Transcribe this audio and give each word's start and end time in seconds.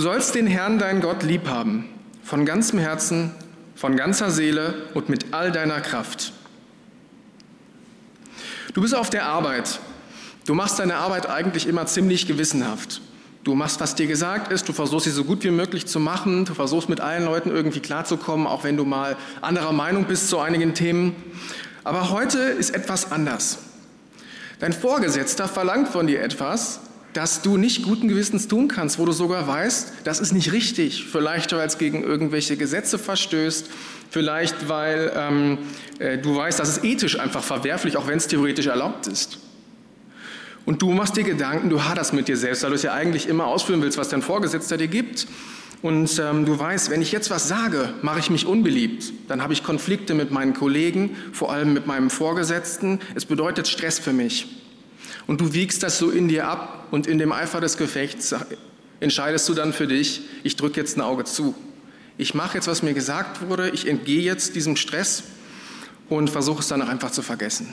Du 0.00 0.04
sollst 0.04 0.34
den 0.34 0.46
Herrn, 0.46 0.78
dein 0.78 1.02
Gott, 1.02 1.22
lieb 1.24 1.46
haben, 1.46 1.84
von 2.22 2.46
ganzem 2.46 2.78
Herzen, 2.78 3.32
von 3.76 3.96
ganzer 3.96 4.30
Seele 4.30 4.72
und 4.94 5.10
mit 5.10 5.34
all 5.34 5.52
deiner 5.52 5.82
Kraft. 5.82 6.32
Du 8.72 8.80
bist 8.80 8.94
auf 8.94 9.10
der 9.10 9.26
Arbeit. 9.26 9.78
Du 10.46 10.54
machst 10.54 10.78
deine 10.78 10.94
Arbeit 10.94 11.28
eigentlich 11.28 11.66
immer 11.66 11.84
ziemlich 11.84 12.26
gewissenhaft. 12.26 13.02
Du 13.44 13.54
machst, 13.54 13.78
was 13.80 13.94
dir 13.94 14.06
gesagt 14.06 14.50
ist, 14.50 14.66
du 14.70 14.72
versuchst 14.72 15.04
sie 15.04 15.10
so 15.10 15.24
gut 15.24 15.44
wie 15.44 15.50
möglich 15.50 15.86
zu 15.86 16.00
machen, 16.00 16.46
du 16.46 16.54
versuchst 16.54 16.88
mit 16.88 17.02
allen 17.02 17.26
Leuten 17.26 17.50
irgendwie 17.50 17.80
klarzukommen, 17.80 18.46
auch 18.46 18.64
wenn 18.64 18.78
du 18.78 18.86
mal 18.86 19.18
anderer 19.42 19.72
Meinung 19.72 20.06
bist 20.06 20.30
zu 20.30 20.38
einigen 20.38 20.72
Themen. 20.72 21.14
Aber 21.84 22.08
heute 22.08 22.38
ist 22.38 22.70
etwas 22.70 23.12
anders. 23.12 23.58
Dein 24.60 24.72
Vorgesetzter 24.72 25.46
verlangt 25.46 25.88
von 25.88 26.06
dir 26.06 26.22
etwas, 26.22 26.80
das 27.12 27.42
du 27.42 27.56
nicht 27.56 27.82
guten 27.82 28.08
Gewissens 28.08 28.48
tun 28.48 28.68
kannst, 28.68 28.98
wo 28.98 29.04
du 29.04 29.12
sogar 29.12 29.46
weißt, 29.46 29.92
das 30.04 30.20
ist 30.20 30.32
nicht 30.32 30.52
richtig. 30.52 31.04
Vielleicht, 31.10 31.52
weil 31.52 31.66
es 31.66 31.78
gegen 31.78 32.02
irgendwelche 32.02 32.56
Gesetze 32.56 32.98
verstößt, 32.98 33.68
vielleicht, 34.10 34.68
weil 34.68 35.12
ähm, 35.16 35.58
äh, 35.98 36.18
du 36.18 36.36
weißt, 36.36 36.58
das 36.58 36.68
ist 36.68 36.84
ethisch 36.84 37.18
einfach 37.18 37.42
verwerflich, 37.42 37.96
auch 37.96 38.06
wenn 38.06 38.18
es 38.18 38.28
theoretisch 38.28 38.66
erlaubt 38.66 39.06
ist. 39.06 39.38
Und 40.66 40.82
du 40.82 40.90
machst 40.92 41.16
dir 41.16 41.24
Gedanken, 41.24 41.70
du 41.70 41.82
haderst 41.82 42.12
mit 42.12 42.28
dir 42.28 42.36
selbst, 42.36 42.62
weil 42.62 42.70
du 42.70 42.76
es 42.76 42.82
ja 42.82 42.92
eigentlich 42.92 43.28
immer 43.28 43.46
ausführen 43.46 43.82
willst, 43.82 43.98
was 43.98 44.08
dein 44.08 44.22
Vorgesetzter 44.22 44.76
dir 44.76 44.88
gibt. 44.88 45.26
Und 45.82 46.18
ähm, 46.18 46.44
du 46.44 46.58
weißt, 46.58 46.90
wenn 46.90 47.00
ich 47.00 47.10
jetzt 47.10 47.30
was 47.30 47.48
sage, 47.48 47.94
mache 48.02 48.20
ich 48.20 48.28
mich 48.28 48.44
unbeliebt. 48.44 49.12
Dann 49.28 49.42
habe 49.42 49.54
ich 49.54 49.64
Konflikte 49.64 50.14
mit 50.14 50.30
meinen 50.30 50.52
Kollegen, 50.52 51.16
vor 51.32 51.50
allem 51.50 51.72
mit 51.72 51.86
meinem 51.86 52.10
Vorgesetzten. 52.10 53.00
Es 53.14 53.24
bedeutet 53.24 53.66
Stress 53.66 53.98
für 53.98 54.12
mich. 54.12 54.46
Und 55.26 55.40
du 55.40 55.52
wiegst 55.52 55.82
das 55.82 55.98
so 55.98 56.10
in 56.10 56.28
dir 56.28 56.48
ab 56.48 56.88
und 56.90 57.06
in 57.06 57.18
dem 57.18 57.32
Eifer 57.32 57.60
des 57.60 57.76
Gefechts 57.76 58.34
entscheidest 59.00 59.48
du 59.48 59.54
dann 59.54 59.72
für 59.72 59.86
dich, 59.86 60.22
ich 60.42 60.56
drücke 60.56 60.80
jetzt 60.80 60.96
ein 60.96 61.00
Auge 61.00 61.24
zu. 61.24 61.54
Ich 62.18 62.34
mache 62.34 62.58
jetzt, 62.58 62.66
was 62.66 62.82
mir 62.82 62.92
gesagt 62.92 63.48
wurde, 63.48 63.70
ich 63.70 63.88
entgehe 63.88 64.20
jetzt 64.20 64.54
diesem 64.54 64.76
Stress 64.76 65.22
und 66.08 66.28
versuche 66.28 66.60
es 66.60 66.68
dann 66.68 66.82
auch 66.82 66.88
einfach 66.88 67.10
zu 67.10 67.22
vergessen. 67.22 67.72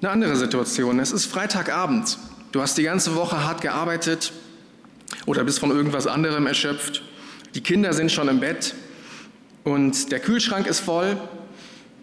Eine 0.00 0.10
andere 0.10 0.36
Situation, 0.36 0.98
es 1.00 1.12
ist 1.12 1.26
Freitagabend. 1.26 2.18
Du 2.52 2.62
hast 2.62 2.78
die 2.78 2.82
ganze 2.82 3.14
Woche 3.14 3.44
hart 3.44 3.60
gearbeitet 3.60 4.32
oder 5.26 5.44
bist 5.44 5.58
von 5.58 5.70
irgendwas 5.70 6.06
anderem 6.06 6.46
erschöpft. 6.46 7.02
Die 7.54 7.62
Kinder 7.62 7.92
sind 7.92 8.10
schon 8.10 8.28
im 8.28 8.40
Bett 8.40 8.74
und 9.64 10.10
der 10.10 10.20
Kühlschrank 10.20 10.66
ist 10.66 10.80
voll. 10.80 11.16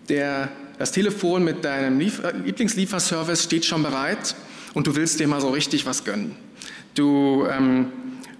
Der, 0.09 0.49
das 0.77 0.91
Telefon 0.91 1.43
mit 1.43 1.63
deinem 1.63 1.99
Lieblingslieferservice 1.99 3.43
steht 3.43 3.65
schon 3.65 3.83
bereit 3.83 4.35
und 4.73 4.87
du 4.87 4.95
willst 4.95 5.19
dir 5.19 5.27
mal 5.27 5.41
so 5.41 5.49
richtig 5.49 5.85
was 5.85 6.03
gönnen. 6.03 6.35
Du, 6.93 7.45
ähm, 7.49 7.91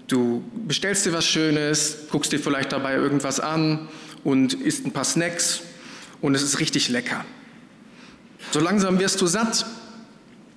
du 0.07 0.43
bestellst 0.67 1.05
dir 1.05 1.13
was 1.13 1.25
Schönes, 1.25 2.07
guckst 2.11 2.31
dir 2.31 2.39
vielleicht 2.39 2.71
dabei 2.71 2.95
irgendwas 2.95 3.39
an 3.39 3.87
und 4.23 4.53
isst 4.53 4.85
ein 4.85 4.91
paar 4.91 5.05
Snacks 5.05 5.61
und 6.21 6.35
es 6.35 6.41
ist 6.41 6.59
richtig 6.59 6.89
lecker. 6.89 7.23
So 8.51 8.59
langsam 8.59 8.99
wirst 8.99 9.21
du 9.21 9.27
satt, 9.27 9.65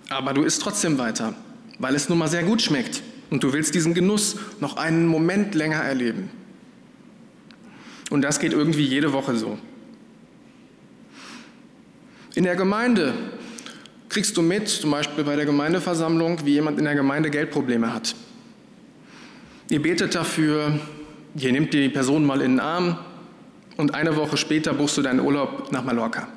aber 0.09 0.35
du 0.35 0.43
isst 0.43 0.63
trotzdem 0.63 0.99
weiter, 0.99 1.35
weil 1.79 1.95
es 1.95 2.09
nun 2.09 2.19
mal 2.19 2.29
sehr 2.29 2.43
gut 2.43 2.63
schmeckt 2.63 3.03
und 3.31 3.43
du 3.43 3.53
willst 3.53 3.75
diesen 3.75 3.95
Genuss 3.95 4.37
noch 4.61 4.77
einen 4.77 5.07
Moment 5.07 5.55
länger 5.55 5.83
erleben. 5.83 6.31
Und 8.11 8.23
das 8.23 8.41
geht 8.41 8.53
irgendwie 8.53 8.85
jede 8.85 9.13
Woche 9.13 9.37
so. 9.37 9.59
In 12.39 12.45
der 12.45 12.55
Gemeinde 12.55 13.15
kriegst 14.09 14.37
du 14.37 14.43
mit, 14.43 14.69
zum 14.69 14.93
Beispiel 14.93 15.25
bei 15.25 15.35
der 15.35 15.45
Gemeindeversammlung, 15.45 16.47
wie 16.47 16.53
jemand 16.53 16.79
in 16.79 16.85
der 16.85 16.95
Gemeinde 16.95 17.31
Geldprobleme 17.31 17.93
hat. 17.93 18.15
Ihr 19.69 19.83
betet 19.83 20.15
dafür, 20.15 20.79
ihr 21.35 21.51
nehmt 21.51 21.75
die 21.75 21.89
Person 21.89 22.25
mal 22.25 22.41
in 22.41 22.53
den 22.53 22.61
Arm 22.61 22.97
und 23.77 23.93
eine 23.93 24.15
Woche 24.15 24.37
später 24.37 24.73
buchst 24.73 24.97
du 24.97 25.03
deinen 25.03 25.19
Urlaub 25.19 25.73
nach 25.73 25.83
Mallorca. 25.83 26.29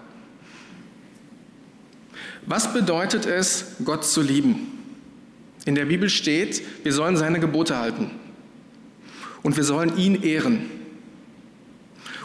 Was 2.47 2.73
bedeutet 2.73 3.27
es, 3.27 3.75
Gott 3.85 4.03
zu 4.03 4.23
lieben? 4.23 4.79
In 5.65 5.75
der 5.75 5.85
Bibel 5.85 6.09
steht, 6.09 6.63
wir 6.83 6.93
sollen 6.93 7.15
seine 7.15 7.39
Gebote 7.39 7.77
halten 7.77 8.09
und 9.43 9.55
wir 9.55 9.63
sollen 9.63 9.95
ihn 9.97 10.23
ehren. 10.23 10.71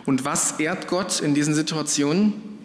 Und 0.07 0.25
was 0.25 0.53
ehrt 0.61 0.89
Gott 0.89 1.21
in 1.21 1.35
diesen 1.35 1.55
Situationen? 1.55 2.56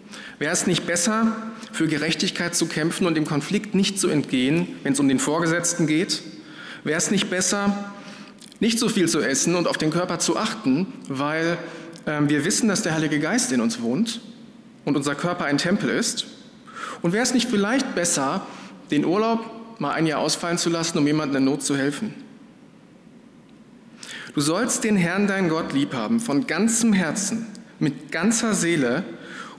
Wäre 0.42 0.54
es 0.54 0.66
nicht 0.66 0.88
besser, 0.88 1.36
für 1.70 1.86
Gerechtigkeit 1.86 2.56
zu 2.56 2.66
kämpfen 2.66 3.06
und 3.06 3.14
dem 3.14 3.24
Konflikt 3.24 3.76
nicht 3.76 4.00
zu 4.00 4.08
entgehen, 4.08 4.66
wenn 4.82 4.92
es 4.92 4.98
um 4.98 5.06
den 5.06 5.20
Vorgesetzten 5.20 5.86
geht? 5.86 6.20
Wäre 6.82 6.98
es 6.98 7.12
nicht 7.12 7.30
besser, 7.30 7.92
nicht 8.58 8.80
so 8.80 8.88
viel 8.88 9.08
zu 9.08 9.20
essen 9.20 9.54
und 9.54 9.68
auf 9.68 9.78
den 9.78 9.90
Körper 9.90 10.18
zu 10.18 10.36
achten, 10.36 10.88
weil 11.06 11.58
äh, 12.06 12.22
wir 12.22 12.44
wissen, 12.44 12.68
dass 12.68 12.82
der 12.82 12.94
Heilige 12.94 13.20
Geist 13.20 13.52
in 13.52 13.60
uns 13.60 13.82
wohnt 13.82 14.20
und 14.84 14.96
unser 14.96 15.14
Körper 15.14 15.44
ein 15.44 15.58
Tempel 15.58 15.90
ist? 15.90 16.26
Und 17.02 17.12
wäre 17.12 17.22
es 17.22 17.34
nicht 17.34 17.48
vielleicht 17.48 17.94
besser, 17.94 18.44
den 18.90 19.04
Urlaub 19.04 19.78
mal 19.78 19.92
ein 19.92 20.08
Jahr 20.08 20.18
ausfallen 20.18 20.58
zu 20.58 20.70
lassen, 20.70 20.98
um 20.98 21.06
jemandem 21.06 21.36
in 21.36 21.44
Not 21.44 21.62
zu 21.62 21.76
helfen? 21.76 22.14
Du 24.34 24.40
sollst 24.40 24.82
den 24.82 24.96
Herrn, 24.96 25.28
dein 25.28 25.48
Gott, 25.48 25.72
lieb 25.72 25.94
haben, 25.94 26.18
von 26.18 26.48
ganzem 26.48 26.92
Herzen, 26.92 27.46
mit 27.78 28.10
ganzer 28.10 28.54
Seele 28.54 29.04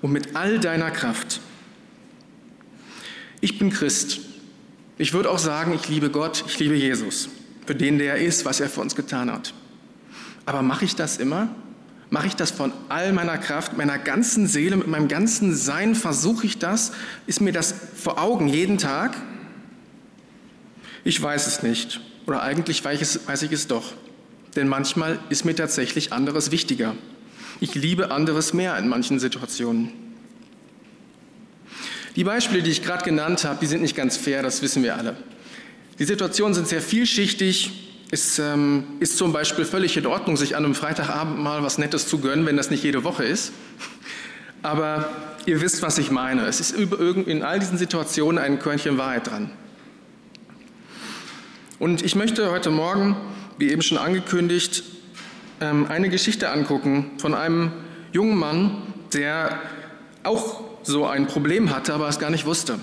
und 0.03 0.12
mit 0.12 0.36
all 0.36 0.59
deiner 0.59 0.91
Kraft. 0.91 1.40
Ich 3.41 3.58
bin 3.58 3.72
Christ. 3.72 4.19
Ich 4.97 5.14
würde 5.14 5.31
auch 5.31 5.40
sagen, 5.40 5.74
ich 5.74 5.88
liebe 5.88 6.12
Gott, 6.12 6.44
ich 6.46 6.59
liebe 6.59 6.75
Jesus, 6.75 7.30
für 7.66 7.74
den 7.74 7.97
der 7.97 8.18
ist, 8.18 8.46
was 8.46 8.59
er 8.59 8.69
für 8.69 8.81
uns 8.81 8.96
getan 8.96 9.31
hat. 9.31 9.53
Aber 10.46 10.62
mache 10.62 10.86
ich 10.86 10.96
das 10.96 11.18
immer? 11.18 11.56
Mache 12.09 12.28
ich 12.28 12.36
das 12.36 12.52
von 12.52 12.74
all 12.90 13.14
meiner 13.14 13.38
Kraft, 13.38 13.78
meiner 13.78 13.97
ganzen 13.97 14.46
Seele, 14.46 14.75
mit 14.75 14.88
meinem 14.88 15.08
ganzen 15.08 15.56
Sein? 15.56 15.96
Versuche 15.96 16.46
ich 16.46 16.59
das? 16.59 16.91
Ist 17.25 17.40
mir 17.40 17.53
das 17.53 17.74
vor 17.96 18.22
Augen 18.22 18.50
jeden 18.50 18.78
Tag? 18.78 19.16
Ich 21.06 21.20
weiß 21.20 21.47
es 21.47 21.64
nicht. 21.64 22.02
Oder 22.28 22.44
eigentlich 22.44 22.84
weiß 22.84 22.96
ich 22.96 23.02
es, 23.02 23.28
weiß 23.28 23.44
ich 23.44 23.52
es 23.53 23.68
doch. 23.68 23.94
Denn 24.58 24.68
manchmal 24.68 25.20
ist 25.30 25.46
mir 25.46 25.56
tatsächlich 25.56 26.12
anderes 26.12 26.52
wichtiger. 26.52 26.94
Ich 27.59 27.75
liebe 27.75 28.12
anderes 28.12 28.53
mehr 28.53 28.78
in 28.78 28.88
manchen 28.88 29.19
Situationen. 29.19 29.91
Die 32.16 32.24
Beispiele, 32.24 32.62
die 32.62 32.72
ich 32.72 32.84
gerade 32.84 33.03
genannt 33.03 33.44
habe, 33.44 33.59
die 33.59 33.66
sind 33.66 33.81
nicht 33.81 33.96
ganz 33.96 34.18
fair, 34.18 34.44
das 34.44 34.62
wissen 34.62 34.84
wir 34.84 34.96
alle. 34.96 35.16
Die 36.00 36.06
Situationen 36.06 36.53
sind 36.53 36.68
sehr 36.68 36.81
vielschichtig, 36.81 37.72
es 38.12 38.38
ähm, 38.38 38.84
ist 39.00 39.18
zum 39.18 39.34
Beispiel 39.34 39.66
völlig 39.66 39.97
in 39.97 40.06
Ordnung, 40.06 40.38
sich 40.38 40.56
an 40.56 40.64
einem 40.64 40.75
Freitagabend 40.75 41.40
mal 41.40 41.64
was 41.64 41.80
Nettes 41.80 42.08
zu 42.08 42.19
gönnen, 42.19 42.46
wenn 42.46 42.56
das 42.56 42.69
nicht 42.69 42.84
jede 42.84 43.03
Woche 43.03 43.24
ist. 43.24 43.53
Aber 44.62 45.09
ihr 45.47 45.62
wisst, 45.62 45.81
was 45.81 45.97
ich 45.97 46.12
meine. 46.12 46.46
Es 46.46 46.59
ist 46.59 46.74
in 46.74 47.41
all 47.41 47.58
diesen 47.58 47.80
Situationen 47.80 48.38
ein 48.38 48.59
Körnchen 48.59 49.00
Wahrheit 49.00 49.31
dran. 49.31 49.50
Und 51.80 52.03
ich 52.03 52.16
möchte 52.16 52.52
heute 52.52 52.70
Morgen, 52.70 53.18
wie 53.58 53.72
eben 53.72 53.81
schon 53.81 53.97
angekündigt, 53.97 54.84
eine 55.59 56.09
Geschichte 56.09 56.50
angucken 56.50 57.12
von 57.18 57.34
einem 57.34 57.72
jungen 58.12 58.38
Mann, 58.38 58.81
der 59.14 59.59
auch 60.24 60.62
so 60.84 61.06
ein 61.06 61.28
Problem 61.28 61.69
hatte, 61.69 61.94
aber 61.94 62.08
es 62.08 62.19
gar 62.19 62.30
nicht 62.30 62.46
wusste. 62.46 62.80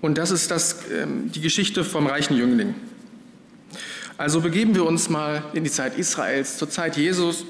Und 0.00 0.18
das 0.18 0.30
ist 0.30 0.50
das, 0.50 0.80
ähm, 0.92 1.32
die 1.32 1.40
Geschichte 1.40 1.82
vom 1.82 2.06
reichen 2.06 2.36
Jüngling. 2.36 2.74
Also 4.18 4.42
begeben 4.42 4.74
wir 4.74 4.84
uns 4.84 5.08
mal 5.08 5.42
in 5.54 5.64
die 5.64 5.70
Zeit 5.70 5.96
Israels, 5.96 6.58
zur 6.58 6.68
Zeit 6.68 6.96
Jesus. 6.96 7.44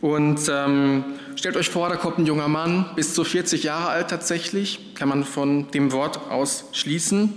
Und 0.00 0.40
ähm, 0.48 1.04
stellt 1.34 1.56
euch 1.56 1.70
vor, 1.70 1.88
da 1.88 1.96
kommt 1.96 2.18
ein 2.18 2.26
junger 2.26 2.46
Mann, 2.46 2.90
bis 2.94 3.14
zu 3.14 3.24
40 3.24 3.64
Jahre 3.64 3.88
alt 3.88 4.08
tatsächlich, 4.08 4.94
kann 4.94 5.08
man 5.08 5.24
von 5.24 5.70
dem 5.72 5.92
Wort 5.92 6.30
aus 6.30 6.66
schließen. 6.72 7.32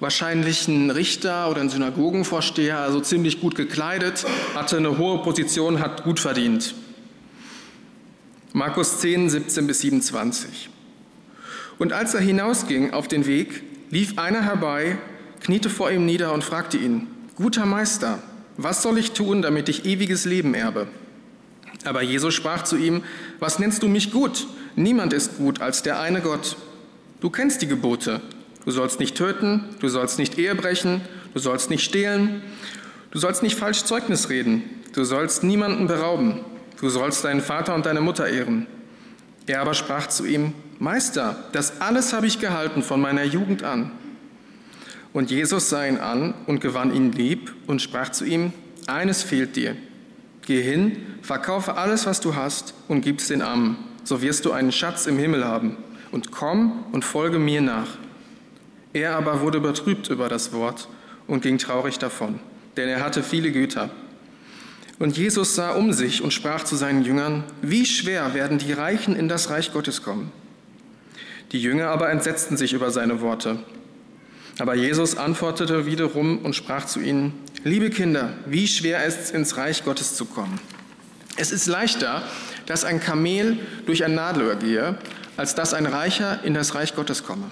Wahrscheinlich 0.00 0.68
ein 0.68 0.90
Richter 0.90 1.50
oder 1.50 1.60
ein 1.60 1.70
Synagogenvorsteher, 1.70 2.78
also 2.78 3.00
ziemlich 3.00 3.40
gut 3.40 3.56
gekleidet, 3.56 4.24
hatte 4.54 4.76
eine 4.76 4.96
hohe 4.96 5.22
Position, 5.22 5.80
hat 5.80 6.04
gut 6.04 6.20
verdient. 6.20 6.74
Markus 8.52 9.00
10, 9.00 9.28
17 9.28 9.66
bis 9.66 9.80
27. 9.80 10.70
Und 11.78 11.92
als 11.92 12.14
er 12.14 12.20
hinausging 12.20 12.92
auf 12.92 13.08
den 13.08 13.26
Weg, 13.26 13.62
lief 13.90 14.18
einer 14.18 14.42
herbei, 14.42 14.98
kniete 15.40 15.68
vor 15.68 15.90
ihm 15.90 16.06
nieder 16.06 16.32
und 16.32 16.44
fragte 16.44 16.76
ihn, 16.76 17.08
Guter 17.36 17.66
Meister, 17.66 18.18
was 18.56 18.82
soll 18.82 18.98
ich 18.98 19.12
tun, 19.12 19.42
damit 19.42 19.68
ich 19.68 19.84
ewiges 19.84 20.24
Leben 20.24 20.54
erbe? 20.54 20.88
Aber 21.84 22.02
Jesus 22.02 22.34
sprach 22.34 22.64
zu 22.64 22.76
ihm, 22.76 23.02
Was 23.38 23.58
nennst 23.58 23.82
du 23.82 23.88
mich 23.88 24.10
gut? 24.10 24.46
Niemand 24.76 25.12
ist 25.12 25.38
gut 25.38 25.60
als 25.60 25.82
der 25.82 26.00
eine 26.00 26.20
Gott. 26.20 26.56
Du 27.20 27.30
kennst 27.30 27.62
die 27.62 27.68
Gebote. 27.68 28.20
Du 28.68 28.72
sollst 28.72 29.00
nicht 29.00 29.16
töten, 29.16 29.64
du 29.80 29.88
sollst 29.88 30.18
nicht 30.18 30.36
Ehe 30.36 30.54
brechen, 30.54 31.00
du 31.32 31.40
sollst 31.40 31.70
nicht 31.70 31.82
stehlen, 31.82 32.42
du 33.10 33.18
sollst 33.18 33.42
nicht 33.42 33.56
falsch 33.56 33.84
Zeugnis 33.84 34.28
reden, 34.28 34.62
du 34.92 35.04
sollst 35.04 35.42
niemanden 35.42 35.86
berauben, 35.86 36.40
du 36.78 36.90
sollst 36.90 37.24
deinen 37.24 37.40
Vater 37.40 37.74
und 37.74 37.86
deine 37.86 38.02
Mutter 38.02 38.28
ehren. 38.28 38.66
Er 39.46 39.62
aber 39.62 39.72
sprach 39.72 40.08
zu 40.08 40.26
ihm, 40.26 40.52
Meister, 40.78 41.44
das 41.52 41.80
alles 41.80 42.12
habe 42.12 42.26
ich 42.26 42.40
gehalten 42.40 42.82
von 42.82 43.00
meiner 43.00 43.24
Jugend 43.24 43.62
an. 43.62 43.90
Und 45.14 45.30
Jesus 45.30 45.70
sah 45.70 45.86
ihn 45.86 45.96
an 45.96 46.34
und 46.46 46.60
gewann 46.60 46.94
ihn 46.94 47.10
lieb 47.10 47.54
und 47.66 47.80
sprach 47.80 48.10
zu 48.10 48.26
ihm, 48.26 48.52
eines 48.86 49.22
fehlt 49.22 49.56
dir. 49.56 49.76
Geh 50.42 50.60
hin, 50.60 51.06
verkaufe 51.22 51.78
alles, 51.78 52.04
was 52.04 52.20
du 52.20 52.36
hast 52.36 52.74
und 52.86 53.00
gib 53.00 53.20
es 53.20 53.28
den 53.28 53.40
Armen, 53.40 53.78
so 54.04 54.20
wirst 54.20 54.44
du 54.44 54.52
einen 54.52 54.72
Schatz 54.72 55.06
im 55.06 55.16
Himmel 55.16 55.46
haben. 55.46 55.78
Und 56.12 56.32
komm 56.32 56.84
und 56.92 57.02
folge 57.02 57.38
mir 57.38 57.62
nach. 57.62 57.96
Er 58.92 59.16
aber 59.16 59.40
wurde 59.40 59.60
betrübt 59.60 60.08
über 60.08 60.28
das 60.28 60.52
Wort 60.52 60.88
und 61.26 61.42
ging 61.42 61.58
traurig 61.58 61.98
davon, 61.98 62.40
denn 62.76 62.88
er 62.88 63.02
hatte 63.02 63.22
viele 63.22 63.52
Güter. 63.52 63.90
Und 64.98 65.16
Jesus 65.16 65.54
sah 65.54 65.72
um 65.72 65.92
sich 65.92 66.22
und 66.22 66.32
sprach 66.32 66.64
zu 66.64 66.74
seinen 66.74 67.04
Jüngern, 67.04 67.44
wie 67.62 67.86
schwer 67.86 68.34
werden 68.34 68.58
die 68.58 68.72
Reichen 68.72 69.14
in 69.14 69.28
das 69.28 69.50
Reich 69.50 69.72
Gottes 69.72 70.02
kommen. 70.02 70.32
Die 71.52 71.60
Jünger 71.60 71.88
aber 71.88 72.10
entsetzten 72.10 72.56
sich 72.56 72.72
über 72.72 72.90
seine 72.90 73.20
Worte. 73.20 73.58
Aber 74.58 74.74
Jesus 74.74 75.16
antwortete 75.16 75.86
wiederum 75.86 76.38
und 76.38 76.56
sprach 76.56 76.84
zu 76.84 77.00
ihnen, 77.00 77.32
liebe 77.62 77.90
Kinder, 77.90 78.34
wie 78.46 78.66
schwer 78.66 79.04
ist 79.04 79.20
es, 79.20 79.30
ins 79.30 79.56
Reich 79.56 79.84
Gottes 79.84 80.16
zu 80.16 80.24
kommen. 80.24 80.58
Es 81.36 81.52
ist 81.52 81.66
leichter, 81.66 82.24
dass 82.66 82.84
ein 82.84 83.00
Kamel 83.00 83.58
durch 83.86 84.04
ein 84.04 84.14
Nadelöhr 84.16 84.56
gehe, 84.56 84.98
als 85.36 85.54
dass 85.54 85.74
ein 85.74 85.86
Reicher 85.86 86.40
in 86.42 86.54
das 86.54 86.74
Reich 86.74 86.96
Gottes 86.96 87.22
komme. 87.22 87.48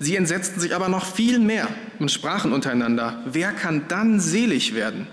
Sie 0.00 0.16
entsetzten 0.16 0.60
sich 0.60 0.74
aber 0.74 0.88
noch 0.88 1.04
viel 1.04 1.38
mehr 1.38 1.68
und 1.98 2.10
sprachen 2.10 2.52
untereinander, 2.52 3.22
wer 3.26 3.52
kann 3.52 3.84
dann 3.88 4.18
selig 4.18 4.74
werden? 4.74 5.06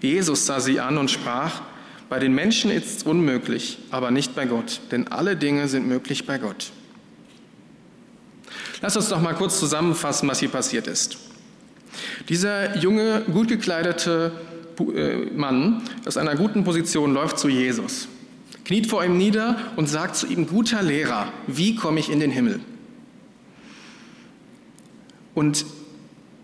Jesus 0.00 0.46
sah 0.46 0.60
sie 0.60 0.80
an 0.80 0.98
und 0.98 1.10
sprach, 1.10 1.62
bei 2.08 2.18
den 2.18 2.34
Menschen 2.34 2.70
ist 2.70 2.98
es 2.98 3.02
unmöglich, 3.02 3.78
aber 3.90 4.10
nicht 4.10 4.34
bei 4.34 4.46
Gott, 4.46 4.80
denn 4.90 5.08
alle 5.08 5.36
Dinge 5.36 5.68
sind 5.68 5.86
möglich 5.86 6.26
bei 6.26 6.38
Gott. 6.38 6.70
Lass 8.80 8.96
uns 8.96 9.08
doch 9.08 9.20
mal 9.20 9.34
kurz 9.34 9.58
zusammenfassen, 9.58 10.28
was 10.28 10.40
hier 10.40 10.48
passiert 10.48 10.86
ist. 10.86 11.18
Dieser 12.28 12.76
junge, 12.78 13.22
gut 13.32 13.48
gekleidete 13.48 14.32
äh, 14.94 15.16
Mann 15.34 15.82
aus 16.06 16.16
einer 16.16 16.36
guten 16.36 16.64
Position 16.64 17.12
läuft 17.12 17.38
zu 17.38 17.48
Jesus, 17.48 18.08
kniet 18.64 18.86
vor 18.86 19.04
ihm 19.04 19.18
nieder 19.18 19.56
und 19.76 19.88
sagt 19.88 20.16
zu 20.16 20.26
ihm, 20.26 20.46
guter 20.46 20.82
Lehrer, 20.82 21.32
wie 21.46 21.74
komme 21.74 22.00
ich 22.00 22.10
in 22.10 22.20
den 22.20 22.30
Himmel? 22.30 22.60
Und 25.38 25.66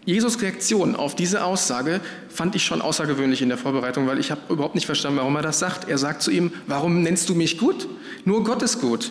Jesus 0.05 0.41
Reaktion 0.41 0.95
auf 0.95 1.17
diese 1.17 1.43
Aussage 1.43 2.01
fand 2.29 2.55
ich 2.55 2.65
schon 2.65 2.81
außergewöhnlich 2.81 3.43
in 3.43 3.49
der 3.49 3.59
Vorbereitung, 3.59 4.07
weil 4.07 4.21
ich 4.21 4.31
habe 4.31 4.41
überhaupt 4.51 4.77
nicht 4.77 4.87
verstanden, 4.87 5.19
warum 5.19 5.35
er 5.35 5.43
das 5.43 5.59
sagt. 5.59 5.89
Er 5.89 5.99
sagt 5.99 6.23
zu 6.23 6.31
ihm, 6.31 6.53
warum 6.69 7.03
nennst 7.03 7.29
du 7.29 7.35
mich 7.35 7.59
gut? 7.59 7.89
Nur 8.25 8.45
Gott 8.45 8.63
ist 8.63 8.81
gut. 8.81 9.11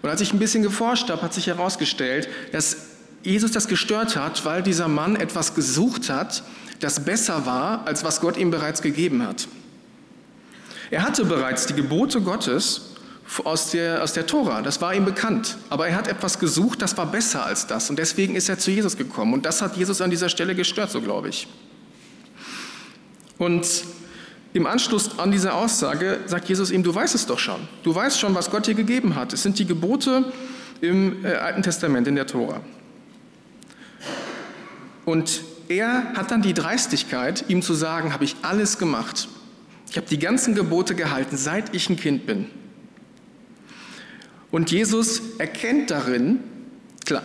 Und 0.00 0.10
als 0.10 0.20
ich 0.20 0.32
ein 0.32 0.38
bisschen 0.38 0.62
geforscht 0.62 1.10
habe, 1.10 1.22
hat 1.22 1.34
sich 1.34 1.48
herausgestellt, 1.48 2.28
dass 2.52 2.76
Jesus 3.24 3.50
das 3.50 3.66
gestört 3.66 4.14
hat, 4.14 4.44
weil 4.44 4.62
dieser 4.62 4.86
Mann 4.86 5.16
etwas 5.16 5.56
gesucht 5.56 6.08
hat, 6.08 6.44
das 6.78 7.04
besser 7.04 7.46
war, 7.46 7.88
als 7.88 8.04
was 8.04 8.20
Gott 8.20 8.36
ihm 8.36 8.52
bereits 8.52 8.80
gegeben 8.80 9.26
hat. 9.26 9.48
Er 10.92 11.02
hatte 11.02 11.24
bereits 11.24 11.66
die 11.66 11.74
Gebote 11.74 12.20
Gottes 12.20 12.93
aus 13.44 13.70
der, 13.70 14.02
aus 14.02 14.12
der 14.12 14.26
Tora. 14.26 14.62
Das 14.62 14.80
war 14.80 14.94
ihm 14.94 15.04
bekannt. 15.04 15.56
Aber 15.70 15.88
er 15.88 15.96
hat 15.96 16.08
etwas 16.08 16.38
gesucht, 16.38 16.82
das 16.82 16.96
war 16.96 17.06
besser 17.06 17.44
als 17.44 17.66
das. 17.66 17.90
Und 17.90 17.98
deswegen 17.98 18.36
ist 18.36 18.48
er 18.48 18.58
zu 18.58 18.70
Jesus 18.70 18.96
gekommen. 18.96 19.32
Und 19.34 19.46
das 19.46 19.62
hat 19.62 19.76
Jesus 19.76 20.00
an 20.00 20.10
dieser 20.10 20.28
Stelle 20.28 20.54
gestört, 20.54 20.90
so 20.90 21.00
glaube 21.00 21.28
ich. 21.28 21.48
Und 23.38 23.66
im 24.52 24.66
Anschluss 24.66 25.18
an 25.18 25.32
diese 25.32 25.52
Aussage 25.52 26.20
sagt 26.26 26.48
Jesus 26.48 26.70
ihm, 26.70 26.82
du 26.82 26.94
weißt 26.94 27.14
es 27.14 27.26
doch 27.26 27.38
schon. 27.38 27.66
Du 27.82 27.94
weißt 27.94 28.20
schon, 28.20 28.34
was 28.34 28.50
Gott 28.50 28.66
dir 28.66 28.74
gegeben 28.74 29.16
hat. 29.16 29.32
Es 29.32 29.42
sind 29.42 29.58
die 29.58 29.66
Gebote 29.66 30.32
im 30.80 31.24
äh, 31.24 31.32
Alten 31.34 31.62
Testament, 31.62 32.06
in 32.06 32.14
der 32.14 32.26
Tora. 32.26 32.60
Und 35.04 35.42
er 35.68 36.12
hat 36.14 36.30
dann 36.30 36.42
die 36.42 36.54
Dreistigkeit, 36.54 37.46
ihm 37.48 37.62
zu 37.62 37.74
sagen, 37.74 38.12
habe 38.12 38.24
ich 38.24 38.36
alles 38.42 38.78
gemacht. 38.78 39.28
Ich 39.90 39.96
habe 39.96 40.06
die 40.06 40.18
ganzen 40.18 40.54
Gebote 40.54 40.94
gehalten, 40.94 41.36
seit 41.36 41.74
ich 41.74 41.88
ein 41.88 41.96
Kind 41.96 42.26
bin. 42.26 42.46
Und 44.54 44.70
Jesus 44.70 45.20
erkennt 45.38 45.90
darin, 45.90 46.38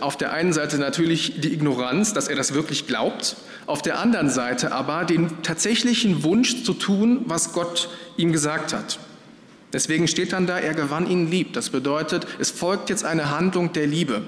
auf 0.00 0.16
der 0.16 0.32
einen 0.32 0.52
Seite 0.52 0.78
natürlich 0.78 1.40
die 1.40 1.52
Ignoranz, 1.52 2.12
dass 2.12 2.26
er 2.26 2.34
das 2.34 2.54
wirklich 2.54 2.88
glaubt, 2.88 3.36
auf 3.66 3.82
der 3.82 4.00
anderen 4.00 4.28
Seite 4.28 4.72
aber 4.72 5.04
den 5.04 5.40
tatsächlichen 5.44 6.24
Wunsch 6.24 6.64
zu 6.64 6.72
tun, 6.72 7.22
was 7.26 7.52
Gott 7.52 7.88
ihm 8.16 8.32
gesagt 8.32 8.72
hat. 8.72 8.98
Deswegen 9.72 10.08
steht 10.08 10.32
dann 10.32 10.48
da, 10.48 10.58
er 10.58 10.74
gewann 10.74 11.08
ihn 11.08 11.30
lieb. 11.30 11.52
Das 11.52 11.70
bedeutet, 11.70 12.26
es 12.40 12.50
folgt 12.50 12.90
jetzt 12.90 13.04
eine 13.04 13.30
Handlung 13.30 13.72
der 13.72 13.86
Liebe. 13.86 14.22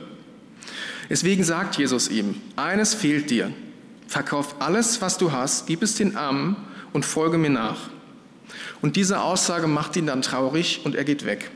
Deswegen 1.11 1.43
sagt 1.43 1.79
Jesus 1.79 2.09
ihm, 2.09 2.41
eines 2.55 2.95
fehlt 2.95 3.31
dir. 3.31 3.53
Verkauf 4.07 4.61
alles, 4.61 5.01
was 5.01 5.19
du 5.19 5.33
hast, 5.33 5.67
gib 5.67 5.83
es 5.83 5.97
den 5.97 6.17
Armen 6.17 6.55
und 6.93 7.05
folge 7.05 7.37
mir 7.37 7.51
nach. 7.51 7.91
Und 8.81 8.95
diese 8.95 9.23
Aussage 9.23 9.67
macht 9.67 9.97
ihn 9.97 10.07
dann 10.07 10.23
traurig 10.23 10.83
und 10.85 10.95
er 10.95 11.03
geht 11.03 11.27
weg. 11.27 11.51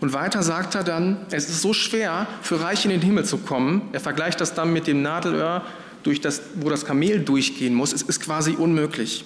Und 0.00 0.12
weiter 0.14 0.42
sagt 0.42 0.74
er 0.74 0.82
dann, 0.82 1.18
es 1.30 1.48
ist 1.48 1.60
so 1.60 1.72
schwer 1.72 2.26
für 2.42 2.60
Reiche 2.60 2.88
in 2.88 2.90
den 2.90 3.02
Himmel 3.02 3.24
zu 3.24 3.38
kommen. 3.38 3.82
Er 3.92 4.00
vergleicht 4.00 4.40
das 4.40 4.54
dann 4.54 4.72
mit 4.72 4.86
dem 4.86 5.02
Nadelöhr, 5.02 5.62
durch 6.02 6.20
das, 6.20 6.40
wo 6.54 6.70
das 6.70 6.84
Kamel 6.86 7.20
durchgehen 7.20 7.74
muss. 7.74 7.92
Es 7.92 8.02
ist 8.02 8.20
quasi 8.20 8.52
unmöglich. 8.52 9.24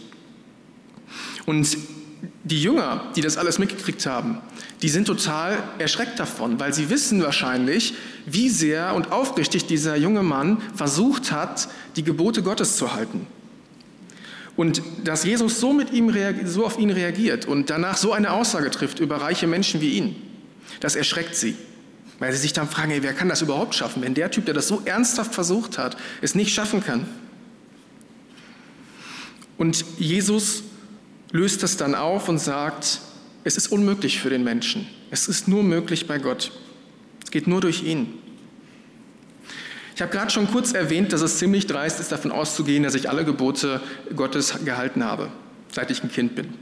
Und 1.47 1.77
die 2.43 2.61
Jünger, 2.61 3.05
die 3.17 3.21
das 3.21 3.37
alles 3.37 3.59
mitgekriegt 3.59 4.07
haben, 4.07 4.39
die 4.83 4.89
sind 4.89 5.07
total 5.07 5.63
erschreckt 5.79 6.19
davon, 6.19 6.59
weil 6.59 6.75
sie 6.75 6.91
wissen 6.91 7.23
wahrscheinlich, 7.23 7.95
wie 8.27 8.49
sehr 8.49 8.95
und 8.95 9.13
aufrichtig 9.13 9.67
dieser 9.67 9.97
junge 9.97 10.23
Mann 10.23 10.61
versucht 10.75 11.33
hat, 11.33 11.69
die 11.97 12.03
Gebote 12.03 12.43
Gottes 12.43 12.77
zu 12.77 12.95
halten. 12.95 13.27
Und 14.57 14.83
dass 15.03 15.25
Jesus 15.25 15.59
so, 15.59 15.73
mit 15.73 15.93
ihm 15.93 16.13
so 16.45 16.65
auf 16.65 16.79
ihn 16.79 16.91
reagiert 16.91 17.47
und 17.47 17.71
danach 17.71 17.97
so 17.97 18.13
eine 18.13 18.33
Aussage 18.33 18.71
trifft 18.71 19.01
über 19.01 19.17
reiche 19.21 19.47
Menschen 19.47 19.81
wie 19.81 19.91
ihn, 19.91 20.17
das 20.81 20.97
erschreckt 20.97 21.35
sie, 21.37 21.57
weil 22.19 22.33
sie 22.33 22.39
sich 22.39 22.53
dann 22.53 22.69
fragen, 22.69 22.91
ey, 22.91 23.03
wer 23.03 23.13
kann 23.13 23.29
das 23.29 23.43
überhaupt 23.43 23.75
schaffen, 23.75 24.03
wenn 24.03 24.15
der 24.15 24.31
Typ, 24.31 24.45
der 24.47 24.55
das 24.55 24.69
so 24.69 24.83
ernsthaft 24.85 25.35
versucht 25.35 25.79
hat, 25.79 25.97
es 26.21 26.35
nicht 26.35 26.55
schaffen 26.55 26.83
kann. 26.85 27.07
Und 29.57 29.85
Jesus 29.99 30.65
löst 31.31 31.63
das 31.63 31.77
dann 31.77 31.95
auf 31.95 32.29
und 32.29 32.39
sagt, 32.39 33.01
es 33.45 33.57
ist 33.57 33.69
unmöglich 33.69 34.21
für 34.21 34.31
den 34.31 34.45
Menschen. 34.45 34.87
Es 35.11 35.29
ist 35.29 35.49
nur 35.49 35.63
möglich 35.63 36.07
bei 36.07 36.19
Gott. 36.19 36.53
Es 37.25 37.31
geht 37.31 37.47
nur 37.47 37.61
durch 37.61 37.83
ihn. 37.83 38.15
Ich 39.95 40.03
habe 40.03 40.11
gerade 40.11 40.31
schon 40.31 40.51
kurz 40.51 40.73
erwähnt, 40.73 41.13
dass 41.13 41.21
es 41.21 41.39
ziemlich 41.39 41.67
dreist 41.67 42.01
ist, 42.01 42.11
davon 42.11 42.33
auszugehen, 42.33 42.83
dass 42.83 42.95
ich 42.95 43.09
alle 43.09 43.25
Gebote 43.25 43.81
Gottes 44.17 44.65
gehalten 44.65 45.05
habe, 45.05 45.31
seit 45.71 45.91
ich 45.91 46.03
ein 46.03 46.11
Kind 46.11 46.35
bin. 46.35 46.55